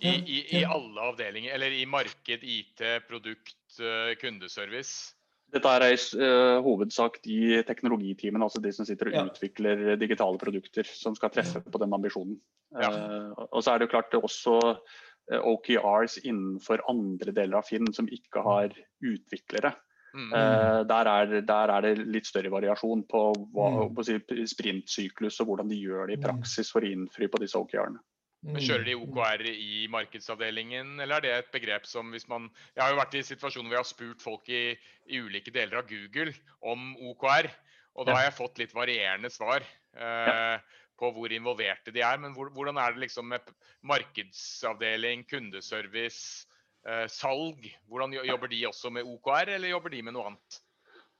[0.00, 5.12] I, i, I, alle avdelinger, eller i marked, IT, produkt, eh, kundeservice?
[5.54, 10.88] Dette er i uh, hovedsak de teknologiteamene, altså de som sitter og utvikler digitale produkter,
[10.88, 12.40] som skal treffe på den ambisjonen.
[12.74, 17.68] Uh, og så er det jo klart det også Eh, OKRs innenfor andre deler av
[17.68, 19.72] Finn som ikke har utviklere.
[20.14, 20.30] Mm.
[20.30, 23.22] Uh, der, er, der, er, det litt større variasjon på,
[23.54, 23.94] hva, mm.
[23.96, 24.04] på
[24.46, 26.26] sprintsyklus og hvordan de gjør det i mm.
[26.28, 27.98] praksis for å innfri på disse OKR-ene.
[28.44, 32.82] Men Kjører de OKR i markedsavdelingen, eller er det et begrep som hvis man Jeg
[32.82, 34.64] har jo vært i situasjoner hvor jeg har spurt folk i,
[35.08, 37.48] i ulike deler av Google om OKR,
[37.96, 39.64] og da har jeg fått litt varierende svar.
[39.96, 42.18] Uh, ja på hvor involverte de er.
[42.22, 43.54] Men hvordan er det liksom med
[43.86, 46.46] markedsavdeling, kundeservice,
[46.86, 47.66] eh, salg?
[47.88, 50.62] Hvordan Jobber de også med OKR, eller jobber de med noe annet?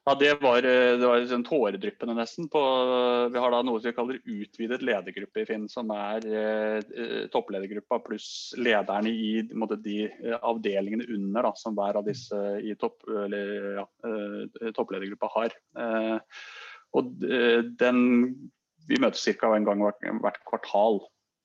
[0.05, 2.49] Ja, Det var, eh, det var liksom tåredryppende nesten.
[2.53, 2.61] På,
[3.33, 8.03] vi har da noe som vi kaller utvidet ledergruppe i Finn, som er eh, toppledergruppa
[8.05, 8.29] pluss
[8.61, 13.55] lederne i måte, de eh, avdelingene under da, som hver av disse i topp, eller,
[13.81, 15.57] ja, eh, toppledergruppa har.
[15.87, 16.19] Eh,
[17.01, 18.05] og eh, den
[18.89, 19.55] vi møtes ca.
[19.55, 21.03] en gang hvert, hvert kvartal.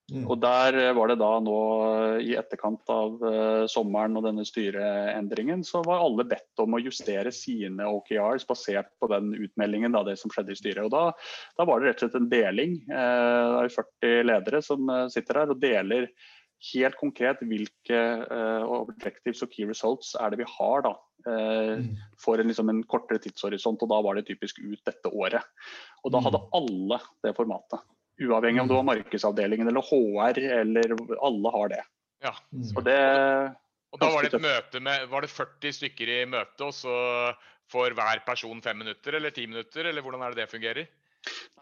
[0.09, 0.25] Mm.
[0.25, 4.45] Og Der eh, var det da nå eh, i etterkant av uh, sommeren og denne
[4.47, 10.01] styreendringen, så var alle bedt om å justere sine OKRs basert på den utmeldingen, da,
[10.07, 10.81] det som skjedde i styret.
[10.87, 11.03] Og Da,
[11.59, 12.75] da var det rett og slett en deling.
[12.89, 16.09] Uh, det er 40 ledere som sitter her og deler
[16.73, 17.99] helt konkret hvilke
[18.65, 20.95] objectives og key results er det vi har da,
[21.27, 21.85] uh,
[22.19, 23.81] for en, liksom en kortere tidshorisont.
[23.85, 25.45] og Da var det typisk ut dette året.
[26.03, 26.51] Og da hadde mm.
[26.59, 27.85] alle det formatet.
[28.19, 28.91] Uavhengig om det var mm.
[28.91, 31.83] markedsavdelingen eller HR, eller alle har det.
[32.25, 32.33] Ja.
[32.75, 32.99] Og, det
[33.95, 36.95] og da var det et møte med Var det 40 stykker i møte, og så
[37.71, 40.89] får hver person fem minutter eller ti minutter, eller hvordan er det det fungerer?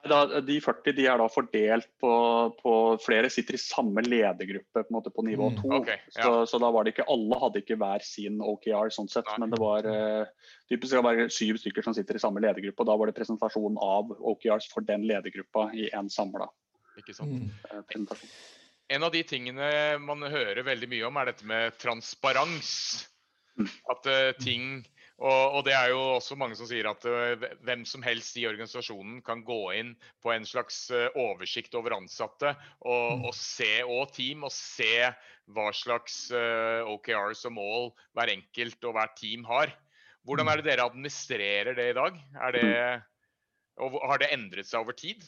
[0.07, 2.11] Da, de 40 de er da fordelt på,
[2.61, 5.63] på, Flere sitter i samme ledergruppe på, på nivå 2.
[5.65, 6.23] Mm, okay, ja.
[6.23, 9.51] så, så, da var det ikke alle hadde ikke hver sin OKR, sånn sett, men
[9.53, 12.83] det var uh, typisk det var syv stykker som sitter i samme ledergruppe.
[12.83, 16.49] og Da var det presentasjon av OKRs for den ledergruppa i en samla?
[16.97, 17.49] Mm.
[17.89, 18.31] presentasjon.
[18.89, 19.67] En av de tingene
[19.99, 22.71] man hører veldig mye om, er dette med transparens.
[23.57, 23.69] Mm.
[23.91, 24.85] At uh, ting
[25.17, 28.45] og, og, det er jo også mange som sier at uh, hvem som helst i
[28.49, 33.25] organisasjonen kan gå inn på en slags uh, oversikt over ansatte og, mm.
[33.25, 35.09] og, se, og team, og se
[35.47, 36.27] hva slags
[36.91, 37.85] OKRs og mål
[38.17, 39.71] hver enkelt og hvert team har.
[40.27, 40.51] Hvordan mm.
[40.51, 42.17] er det dere administrerer det i dag?
[42.51, 42.67] Det,
[43.79, 45.23] og har det endret seg over tid?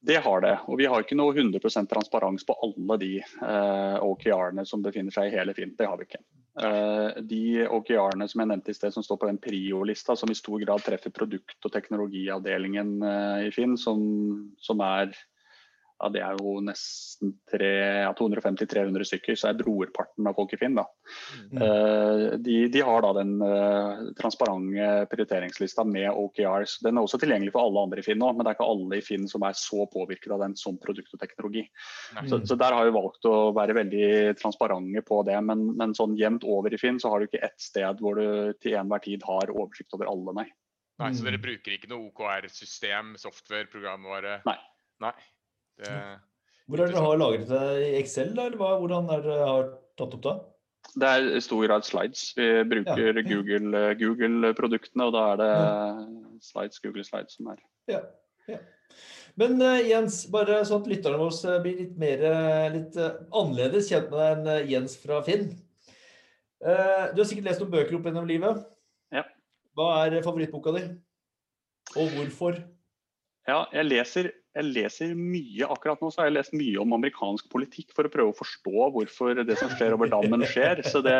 [0.00, 0.54] Det har det.
[0.70, 5.28] Og vi har ikke noe 100% transparens på alle de eh, OKR-ene som befinner seg
[5.30, 5.74] i hele Fint.
[5.78, 6.22] Det har vi ikke.
[6.58, 10.38] Eh, de OKR-ene som jeg nevnte i sted, som står på den Prio-lista, som i
[10.38, 14.00] stor grad treffer produkt- og teknologiavdelingen eh, i Finn, som,
[14.62, 15.12] som er
[15.98, 20.76] ja, det er jo nesten ja, 250-300 stykker, så er brorparten av folk i Finn.
[20.78, 20.84] Da.
[21.50, 21.58] Mm.
[21.58, 26.78] Uh, de, de, har da den uh, transparente prioriteringslista med OKRs.
[26.86, 29.00] Den er også tilgjengelig for alle andre i Finn nå, men det er ikke alle
[29.00, 31.64] i Finn som er så påvirket av den som produkt og teknologi.
[32.14, 32.28] Mm.
[32.30, 36.14] Så, så, der har vi valgt å være veldig transparente på det, men, men, sånn
[36.18, 39.26] jevnt over i Finn så har du ikke ett sted hvor du til enhver tid
[39.26, 40.46] har oversikt over alle, nei.
[40.98, 44.40] Nei, Så dere bruker ikke noe OKR-system, software, programvare?
[44.46, 44.56] Nei.
[45.02, 45.12] nei.
[45.78, 45.96] Det,
[46.68, 49.68] Hvor er dere har lagret det i Excel, da, eller hva, hvordan er dere har
[49.98, 50.34] tatt opp da?
[50.98, 52.32] Det er i stor grad slides.
[52.38, 53.24] Vi bruker ja.
[53.26, 55.52] Google-produktene, Google og da er det
[56.46, 58.02] slides, Google Slides som er ja.
[58.48, 58.58] ja.
[59.38, 62.24] Men uh, Jens, bare sånn at lytterne våre blir litt mer
[62.74, 65.50] litt annerledes kjent med deg enn Jens fra Finn.
[66.58, 68.64] du har sikkert lest noen bøker opp gjennom livet.
[69.14, 69.22] Ja.
[69.78, 70.82] Hva er favorittboka di,
[71.94, 72.58] og hvorfor?
[73.48, 76.08] Ja, jeg leser, jeg leser, mye akkurat nå.
[76.10, 79.56] så har jeg lest mye om amerikansk politikk for å prøve å forstå hvorfor det
[79.60, 80.80] som skjer over dammen, skjer.
[80.88, 81.14] Så, det,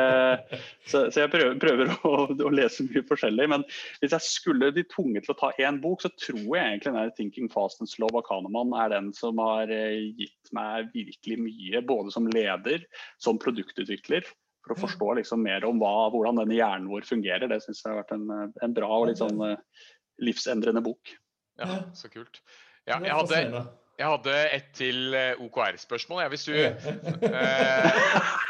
[0.88, 3.48] så, så jeg prøver, prøver å, å, lese mye forskjellig.
[3.52, 3.66] Men
[4.00, 7.14] hvis jeg skulle bli tvunget til å ta én bok, så tror jeg egentlig den
[7.14, 11.84] 'Thinking Fast and Slow' av Kahneman er den som har eh, gitt meg virkelig mye,
[11.86, 12.84] både som leder,
[13.22, 14.26] som produktutvikler
[14.64, 17.48] for å forstå liksom mer om hva, hvordan denne hjernen vår fungerer.
[17.50, 19.84] Det syns jeg har vært en, en bra og litt sånn eh,
[20.24, 21.14] livsendrende bok.
[21.58, 22.42] Ja, så kult.
[22.88, 23.62] Ja, jeg hadde,
[23.98, 26.28] jeg hadde et til eh, OKR-spørsmål.
[26.32, 26.58] hvis du uh,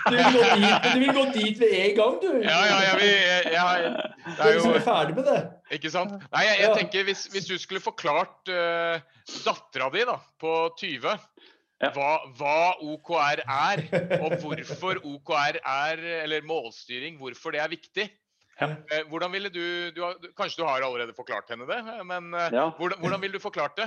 [0.08, 2.30] du, vil gå dit, du vil gå dit ved en gang, du.
[2.44, 3.94] Ja, ja, jeg vil jeg, jeg,
[4.26, 5.40] Det er jo ferdig med det.
[5.78, 6.12] Ikke sant?
[6.32, 9.00] Nei, jeg, jeg tenker hvis, hvis, du skulle forklart uh,
[9.46, 11.18] dattera di da, på 20
[11.78, 13.84] hva, hva, OKR er,
[14.18, 18.08] og hvorfor OKR er, eller målstyring, hvorfor det er viktig.
[18.58, 18.72] Ja.
[18.90, 22.50] Eh, hvordan ville du, du har, Kanskje du har allerede forklart henne det, men eh,
[22.56, 22.64] ja.
[22.74, 23.86] hvordan, hvordan ville du forklart det?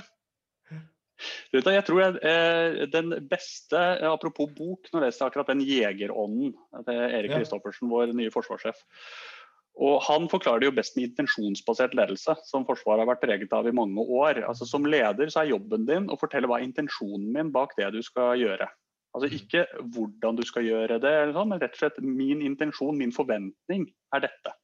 [1.53, 6.55] Jeg tror jeg, eh, Den beste, apropos bok, nå jeg jeg akkurat den 'Jegerånden'
[6.85, 8.81] til Erik Kristoffersen, vår nye forsvarssjef.
[9.79, 13.67] Og Han forklarer det jo best med intensjonsbasert ledelse, som Forsvaret har vært preget av
[13.67, 14.43] i mange år.
[14.47, 17.91] Altså Som leder så er jobben din å fortelle hva er intensjonen min bak det
[17.93, 18.67] du skal gjøre.
[19.15, 19.35] Altså mm.
[19.39, 23.87] Ikke hvordan du skal gjøre det, sånn, men rett og slett min intensjon, min forventning
[24.15, 24.55] er dette.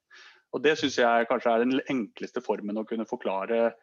[0.55, 3.73] Og Det syns jeg kanskje er den enkleste formen å kunne forklare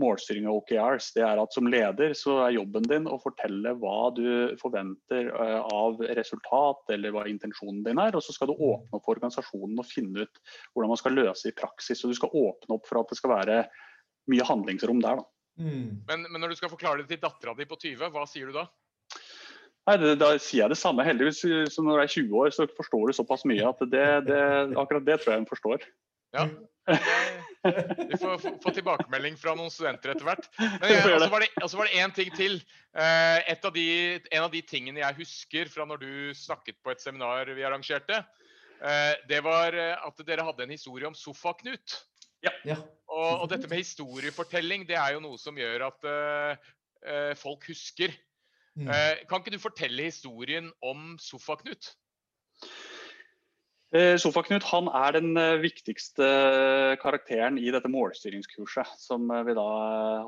[0.00, 1.10] målstyring av OKRs.
[1.16, 5.58] Det er at Som leder så er jobben din å fortelle hva du forventer eh,
[5.60, 8.16] av resultat, eller hva intensjonen din er.
[8.16, 11.50] Og så skal du åpne opp for organisasjonen og finne ut hvordan man skal løse
[11.50, 12.04] i praksis.
[12.04, 13.62] Og du skal åpne opp for at det skal være
[14.30, 15.22] mye handlingsrom der.
[15.60, 16.02] Mm.
[16.08, 18.56] Men, men, når du skal forklare det til dattera di på 20, hva sier du
[18.56, 18.68] da?
[19.88, 21.04] Nei, det, Da sier jeg det samme.
[21.06, 24.40] Heldigvis så når du er 20 år, så forstår du såpass mye at det, det,
[24.78, 25.84] akkurat det tror jeg hun forstår.
[26.36, 26.46] Ja.
[28.08, 30.46] Vi får få tilbakemelding fra noen studenter etter hvert.
[31.60, 32.60] Og så var det én ting til.
[32.96, 33.86] Eh, av de,
[34.32, 38.22] en av de tingene jeg husker fra når du snakket på et seminar vi arrangerte,
[38.80, 42.00] eh, det var eh, at dere hadde en historie om Sofa-Knut.
[42.40, 42.78] Ja.
[43.10, 48.14] Og, og, dette med historiefortelling, det er jo noe som gjør at uh, folk husker.
[48.78, 48.88] Mm.
[48.88, 51.90] Uh, kan ikke du fortelle historien om Sofa-Knut?
[53.90, 56.26] Eh, Sofaknut han er den eh, viktigste
[57.02, 59.64] karakteren i dette målstyringskurset som eh, vi da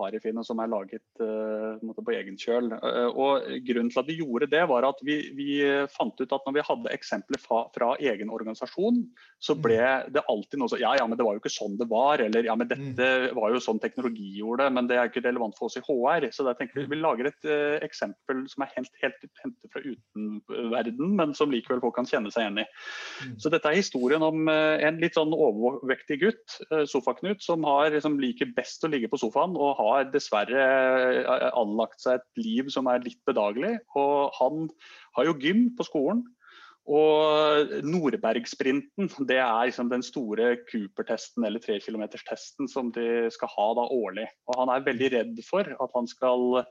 [0.01, 2.73] har i Finn, og som er laget på egen kjøl.
[3.15, 5.61] Og Grunnen til at vi gjorde det, var at vi, vi
[5.93, 8.99] fant ut at når vi hadde eksempler fra, fra, egen organisasjon,
[9.43, 9.79] så ble
[10.11, 12.23] det alltid noe sånn Ja, ja, men det var jo ikke sånn det var.
[12.25, 13.37] Eller ja, men dette mm.
[13.39, 16.29] var jo sånn teknologi gjorde det, men det er ikke relevant for oss i HR.
[16.35, 19.85] Så da tenker vi vi lager et uh, eksempel som er helt, helt hentet fra
[19.85, 22.69] utenverden, men som likevel folk kan kjenne seg igjen i.
[23.29, 23.39] Mm.
[23.39, 27.91] Så dette er historien om eh, en litt sånn overvektig gutt, eh, Sofaknut, som har,
[27.95, 30.67] liksom, liker best å ligge på sofaen og har dessverre
[31.23, 33.77] eh, anlagt seg et liv som er litt bedagelig.
[33.99, 34.71] Og han
[35.19, 36.25] har jo gym på skolen.
[36.91, 43.85] Og Nordbergsprinten det er liksom den store Cooper-testen eller trekilometerstesten som de skal ha da
[43.95, 44.27] årlig.
[44.51, 46.65] Og Han er veldig redd for at han skal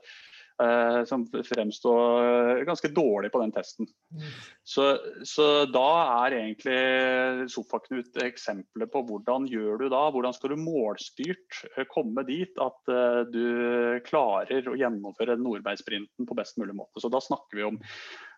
[1.08, 3.88] som fremstår ganske dårlig på den testen.
[4.64, 4.84] Så,
[5.26, 5.88] så da
[6.22, 10.04] er egentlig Sofaknut eksempelet på hvordan gjør du da?
[10.14, 13.46] Hvordan skal du målstyrt eh, komme dit at eh, du
[14.06, 17.02] klarer å gjennomføre Nordbergsprinten på best mulig måte.
[17.02, 17.80] Så da snakker vi om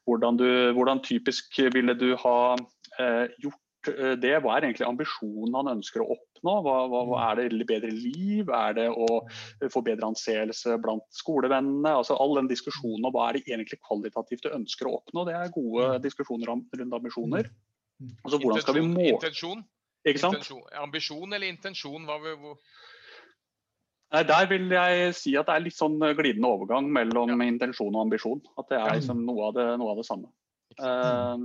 [0.09, 3.64] hvordan, du, hvordan typisk ville du ha eh, gjort Eh,
[4.21, 4.33] det.
[4.43, 6.55] Hva er egentlig ambisjonen han ønsker å oppnå?
[6.65, 8.51] Hva, hva, hva Er det bedre liv?
[8.53, 9.09] Er det å
[9.73, 11.93] få bedre anseelse blant skolevennene?
[12.01, 15.37] Altså All den diskusjonen om hva er det egentlig kvalitativt du ønsker å oppnå, det
[15.39, 16.03] er gode mm.
[16.05, 17.51] diskusjoner om, rundt ambisjoner.
[18.03, 18.15] Mm.
[18.23, 19.09] Altså, hvordan skal vi må...
[19.15, 19.67] Intensjon?
[20.05, 20.65] Intensjon.
[20.83, 22.09] Ambisjon eller intensjon?
[22.09, 22.57] Hva, hvor...
[24.15, 27.51] Nei, Der vil jeg si at det er litt sånn glidende overgang mellom ja.
[27.51, 28.43] intensjon og ambisjon.
[28.61, 30.31] At det er liksom noe, av det, noe av det samme.
[30.79, 31.39] Uh, Eh,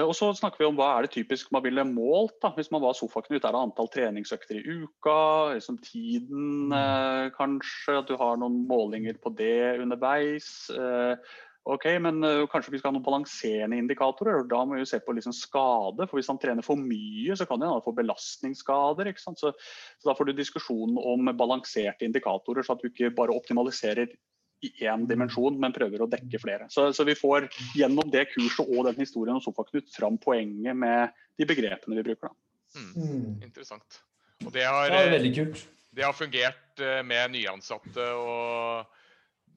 [0.00, 2.82] og så snakker vi om hva er det typisk man ville målt da, hvis man
[2.84, 3.42] var sofaknut.
[3.42, 5.20] Er det antall treningsøkter i uka?
[5.56, 6.76] Liksom tiden mm.
[6.78, 7.98] eh, kanskje?
[8.00, 10.48] At du har noen målinger på det underveis?
[10.72, 11.36] Eh,
[11.74, 14.40] ok, men eh, Kanskje vi skal ha noen balanserende indikatorer.
[14.40, 16.06] og Da må vi se på liksom skade.
[16.06, 19.12] for Hvis han trener for mye, så kan han få belastningsskader.
[19.18, 24.14] Så, så Da får du diskusjon om balanserte indikatorer, så at du ikke bare optimaliserer
[24.62, 26.68] i én dimensjon, men prøver å dekke flere.
[26.70, 31.14] Så, så, vi får gjennom det kurset og den historien og Sofaknut fram poenget med
[31.40, 32.34] de begrepene vi bruker.
[32.76, 32.90] Mm.
[32.94, 33.30] mm.
[33.48, 34.02] Interessant.
[34.46, 35.64] Og det har, ja, veldig kult.
[35.94, 38.86] det har fungert eh, med nyansatte, og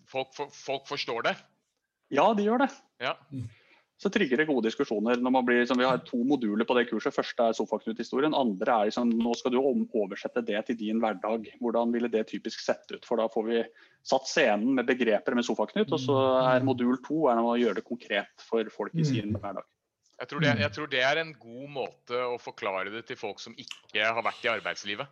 [0.10, 1.36] folk, folk forstår det?
[2.14, 2.72] Ja, de gjør det.
[3.02, 3.16] Ja.
[3.96, 5.16] Mm så trigger det gode diskusjoner.
[5.16, 7.16] når man blir, liksom, Vi har to moduler på det kurset.
[7.16, 8.34] Første er Sofaknut-historien.
[8.36, 11.48] Andre er liksom, nå skal du oversette det til din hverdag.
[11.62, 13.06] Hvordan ville det typisk sett ut?
[13.06, 13.64] For da får vi
[14.04, 17.88] satt scenen med begreper med Sofaknut, og så er modul to er å gjøre det
[17.88, 19.40] konkret for folk i sin mm.
[19.40, 19.64] hverdag.
[20.20, 23.40] Jeg tror, det, jeg tror det er en god måte å forklare det til folk
[23.44, 25.08] som ikke har vært i arbeidslivet.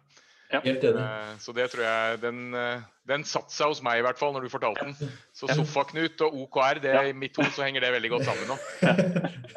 [0.53, 0.61] Ja.
[0.61, 1.01] Helt enig.
[1.01, 4.35] Eh, så det tror jeg den, eh, den satte seg hos meg i hvert fall
[4.35, 5.13] når du fortalte den.
[5.33, 8.57] Så Sofaknut og OKR, det, i mitt hode så henger det veldig godt sammen nå.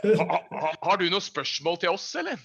[0.06, 2.40] Ha, ha, har du noen spørsmål til oss, eller?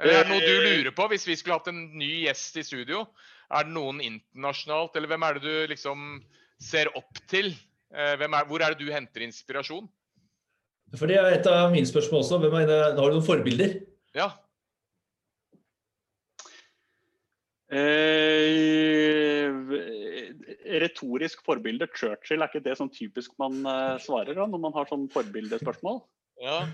[0.00, 2.60] Eller er det noe du eh, lurer på hvis vi skulle hatt en ny gjest
[2.60, 3.06] i studio?
[3.50, 6.04] Er det noen internasjonalt, eller hvem er det du liksom
[6.60, 7.52] ser opp til?
[7.90, 9.88] Er, hvor er det du henter inspirasjon?
[10.98, 12.38] For Det er et av mine spørsmål også.
[12.42, 13.76] Hvem er, har du noen forbilder?
[14.16, 14.32] Ja,
[17.70, 19.46] Eh,
[20.82, 21.86] retorisk forbilde.
[21.94, 26.02] Churchill, er ikke det sånn typisk man eh, svarer da, når man har sånn forbildespørsmål?
[26.42, 26.64] Ja.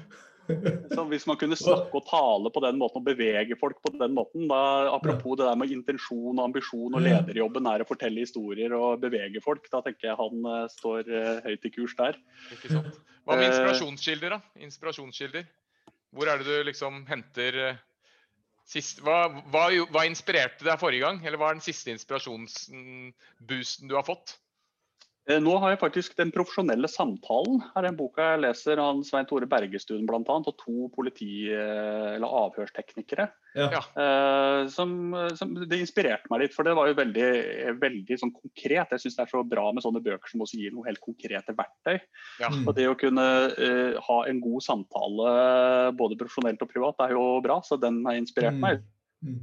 [0.47, 4.15] Så hvis man kunne snakke og tale på den måten og bevege folk på den
[4.15, 4.61] måten, da,
[4.95, 9.43] apropos det der med intensjon og ambisjon og lederjobben er å fortelle historier og bevege
[9.43, 12.21] folk, da tenker jeg han uh, står uh, høyt i kurs der.
[12.55, 13.03] Ikke sant.
[13.27, 14.63] Hva med inspirasjonskilder, da?
[14.63, 15.51] Inspirasjonskilder.
[16.15, 17.85] Hvor er det du liksom henter uh
[18.67, 23.95] Sist, hva, hva, hva, inspirerte deg forrige gang, eller hva er den siste inspirasjonsboosten du
[23.95, 24.35] har fått?
[25.27, 27.59] Eh, nå har jeg faktisk Den profesjonelle samtalen.
[27.74, 30.20] her er en boka jeg leser av Svein Tore Bergestuen bl.a.
[30.22, 33.27] Og to politi- eller avhørsteknikere.
[33.57, 33.81] Ja.
[33.97, 37.29] Uh, som, som, det inspirerte meg litt, for det var jo veldig,
[37.81, 38.93] veldig sånn konkret.
[38.93, 41.57] Jeg syns det er så bra med sånne bøker som også gir noe helt konkrete
[41.57, 41.99] verktøy.
[42.43, 42.53] Ja.
[42.53, 45.35] Og det å kunne uh, ha en god samtale
[45.97, 48.62] både profesjonelt og privat er jo bra, så den har inspirert mm.
[48.62, 48.87] meg.
[49.24, 49.43] Mm.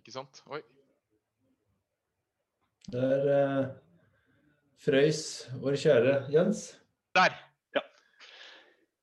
[0.00, 0.42] Ikke sant.
[0.50, 0.64] Oi.
[2.90, 3.32] Det er...
[3.32, 3.83] Uh
[4.84, 6.74] Frøys, vår kjære Jens.
[7.16, 7.32] Der.
[7.72, 7.80] Ja.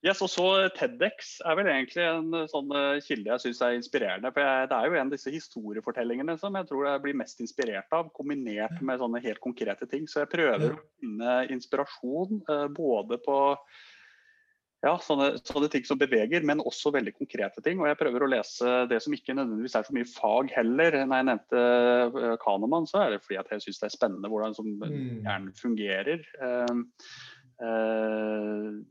[0.06, 0.46] Yes, og så
[0.78, 4.30] TEDX er vel egentlig en sånn eh, kilde jeg syns er inspirerende.
[4.36, 7.42] for jeg, Det er jo en av disse historiefortellingene som jeg tror jeg blir mest
[7.42, 10.06] inspirert av, kombinert med sånne helt konkrete ting.
[10.06, 13.40] Så jeg prøver å finne inspirasjon uh, både på
[14.82, 17.82] ja, sånne, sånne, ting som beveger, men også veldig konkrete ting.
[17.82, 20.98] Og jeg prøver å lese det som ikke nødvendigvis er så mye fag heller.
[21.06, 24.32] Når jeg nevnte Kanemann, Kahneman, så er det fordi at jeg syns det er spennende
[24.32, 25.22] hvordan som mm.
[25.28, 26.26] hjernen fungerer.
[26.42, 26.82] Uh,
[27.62, 28.82] uh,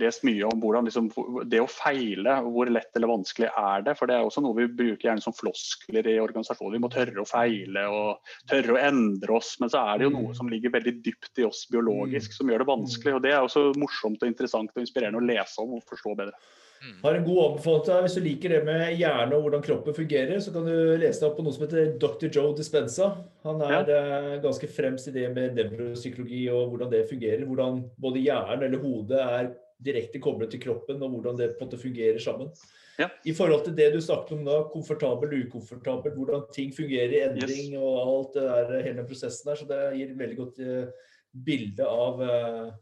[0.00, 1.10] lest mye om hvordan liksom,
[1.50, 3.96] det å feile, hvor lett eller vanskelig er det.
[3.98, 6.76] For det er også noe vi bruker gjerne som floskler i organisasjonen.
[6.78, 9.54] Vi må tørre å feile og tørre å endre oss.
[9.62, 10.36] Men så er det jo noe mm.
[10.40, 12.38] som ligger veldig dypt i oss biologisk mm.
[12.38, 13.16] som gjør det vanskelig.
[13.16, 16.38] Og det er også morsomt og interessant og inspirerende å lese om og forstå bedre.
[16.84, 16.96] Mm.
[17.02, 18.02] Har en god anbefaling deg.
[18.04, 21.28] Hvis du liker det med hjerne og hvordan kroppen fungerer, så kan du lese deg
[21.28, 22.28] opp på noe som heter Dr.
[22.28, 23.10] Joe Dispenza.
[23.46, 24.08] Han er ja.
[24.44, 27.46] Ganske fremst i det med nevropsykologi og hvordan det fungerer.
[27.48, 29.50] Hvordan både hjernen eller hodet er
[29.82, 32.52] direkte koblet til kroppen, og hvordan det på en måte fungerer sammen.
[32.96, 33.10] Ja.
[33.28, 37.74] I forhold til det du snakket om da, komfortabel, ukomfortabel, hvordan ting fungerer i endring
[37.74, 37.82] yes.
[37.82, 39.60] og alt det der, hele den prosessen der.
[39.60, 41.12] Så det gir et veldig godt uh,
[41.46, 42.72] bilde av uh,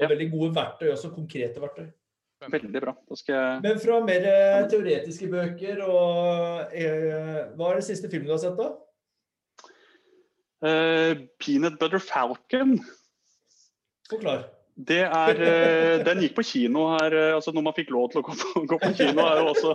[0.00, 0.08] ja.
[0.08, 1.88] veldig gode verktøy, også konkrete verktøy.
[2.48, 2.94] Veldig bra.
[3.28, 3.60] Jeg...
[3.66, 6.76] Men fra mer uh, teoretiske bøker og
[7.58, 8.72] Hva er det siste filmen du har sett, da?
[10.64, 12.78] Uh, Peanut Butter Falcon.
[14.08, 14.48] Forklar.
[14.78, 18.20] Det er, uh, den gikk på kino her, uh, altså når man fikk lov til
[18.20, 19.24] å gå på, gå på kino.
[19.26, 19.74] er jo også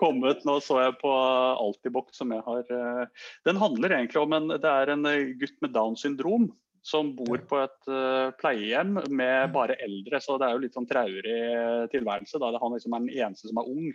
[0.00, 3.08] kommet, Nå så jeg på Altibox som jeg har
[3.48, 5.08] Den handler egentlig om en, det er en
[5.40, 6.50] gutt med Downs syndrom
[6.84, 10.20] som bor på et uh, pleiehjem med bare eldre.
[10.20, 11.36] Så det er jo litt sånn traurig
[11.94, 12.40] tilværelse.
[12.40, 13.90] da Han liksom er den eneste som er ung.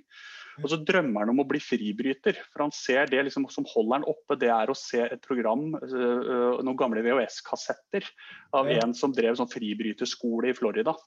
[0.60, 2.40] Og så drømmer han om å bli fribryter.
[2.50, 5.70] For han ser det liksom, som holder han oppe, det er å se et program,
[5.78, 8.10] uh, noen gamle VHS-kassetter
[8.58, 8.82] av ja.
[8.82, 10.98] en som drev sånn fribryterskole i Florida.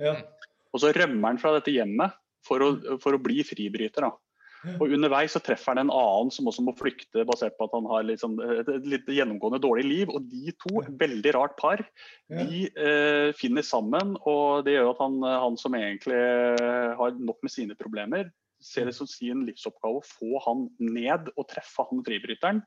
[0.00, 0.16] Ja.
[0.72, 2.16] Og så rømmer han fra dette hjemmet
[2.46, 2.72] for å,
[3.02, 4.08] for å bli fribryter.
[4.08, 4.14] da.
[4.76, 7.86] Og Underveis så treffer han en annen som også må flykte, basert på at han
[7.90, 10.14] har liksom et litt gjennomgående dårlig liv.
[10.14, 11.84] Og de to, veldig rart par,
[12.32, 14.16] de eh, finner sammen.
[14.26, 16.18] Og det gjør at han, han, som egentlig
[16.98, 18.32] har nok med sine problemer,
[18.62, 22.62] ser det som sin livsoppgave å få han ned og treffe han fribryteren.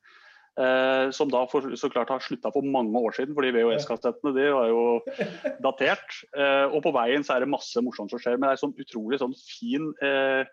[0.60, 4.48] Eh, som da for, så klart har slutta for mange år siden, fordi VHS-kassettene de
[4.52, 4.82] var jo
[5.66, 6.18] datert.
[6.36, 8.76] Eh, og på veien så er det masse morsomt som skjer, men det er sånn
[8.84, 10.44] utrolig sånn fin, eh,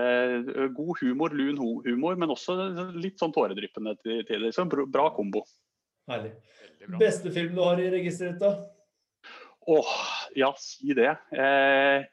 [0.00, 2.58] eh god humor, lun humor, men også
[2.98, 4.50] litt sånn tåredryppende til tider.
[4.50, 5.44] Så en bra kombo.
[6.10, 6.34] Herlig.
[6.98, 8.52] Beste film du har i registeret da?
[9.66, 9.94] Åh,
[10.38, 11.12] ja, si det.
[11.34, 12.04] Eh,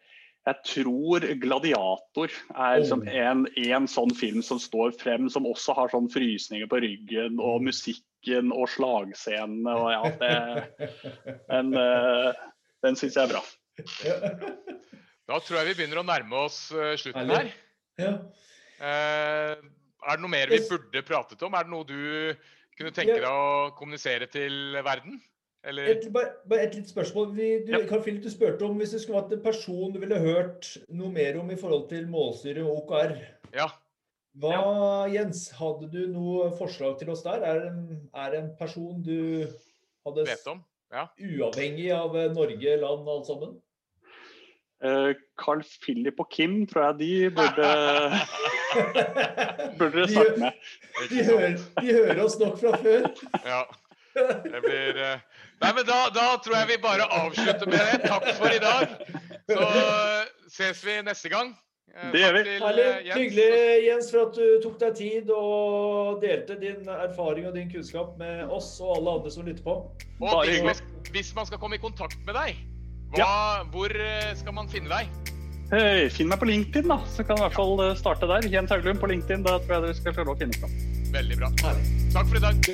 [0.43, 5.93] jeg tror 'Gladiator' er liksom en, en, sånn film som står frem, som også har
[5.93, 7.69] sånn frysninger på ryggen, og mm.
[7.69, 10.33] musikken og slagscenene og ja, det,
[11.51, 12.33] Den, uh,
[12.83, 13.43] den syns jeg er bra.
[15.31, 17.53] Da tror jeg vi begynner å nærme oss uh, slutten her.
[18.83, 19.55] Uh,
[20.03, 21.55] er det noe mer vi burde pratet om?
[21.55, 22.35] Er det noe du
[22.75, 25.21] kunne tenke deg å kommunisere til verden?
[25.63, 27.29] Et, bare et litt spørsmål.
[27.37, 27.79] Vi, du, ja.
[27.87, 31.11] Carl Philip, du spurte om hvis det skulle vært en person du ville hørt noe
[31.13, 33.15] mer om i forhold til målstyre og OKR.
[33.55, 33.69] Ja.
[34.43, 35.21] Hva, ja.
[35.21, 37.45] Jens, hadde du noe forslag til oss der?
[37.47, 37.83] Er det en,
[38.41, 39.45] en person du
[40.03, 40.63] hadde Vet om.
[40.93, 41.07] Ja.
[41.17, 43.55] Uavhengig av eh, Norge, land, alt sammen?
[44.83, 47.67] Uh, Carl Philip og Kim tror jeg de burde
[49.79, 50.65] Burde dere snakke med.
[51.07, 53.07] De, hører, de hører oss nok fra før.
[53.47, 53.61] Ja.
[54.13, 55.17] Det blir uh,
[55.63, 58.09] Nei, men da, da, tror jeg vi bare avslutter med det.
[58.09, 58.97] Takk for i dag.
[59.47, 59.67] Så
[60.53, 61.53] ses vi neste gang.
[61.93, 62.41] Eh, det gjør vi.
[62.49, 62.59] Eh,
[63.05, 63.17] Jens.
[63.17, 63.49] Hyggelig,
[63.85, 68.49] Jens, for at du tok deg tid og delte din erfaring og din kunnskap med
[68.49, 69.77] oss og alle andre som lytter på.
[70.23, 70.81] Og hvis man,
[71.13, 72.57] hvis man skal komme i kontakt med deg,
[73.13, 73.35] hva, ja.
[73.73, 75.33] hvor eh, skal man finne deg?
[75.73, 76.99] Hey, finn meg på LinkedIn, da.
[77.09, 78.45] Så kan du i hvert fall starte der.
[78.49, 79.45] Jens Hauglund på LinkedIn.
[79.45, 80.79] Da tror jeg dere skal klare å finne fram.
[81.13, 81.53] Veldig bra.
[81.61, 82.73] Takk for i dag.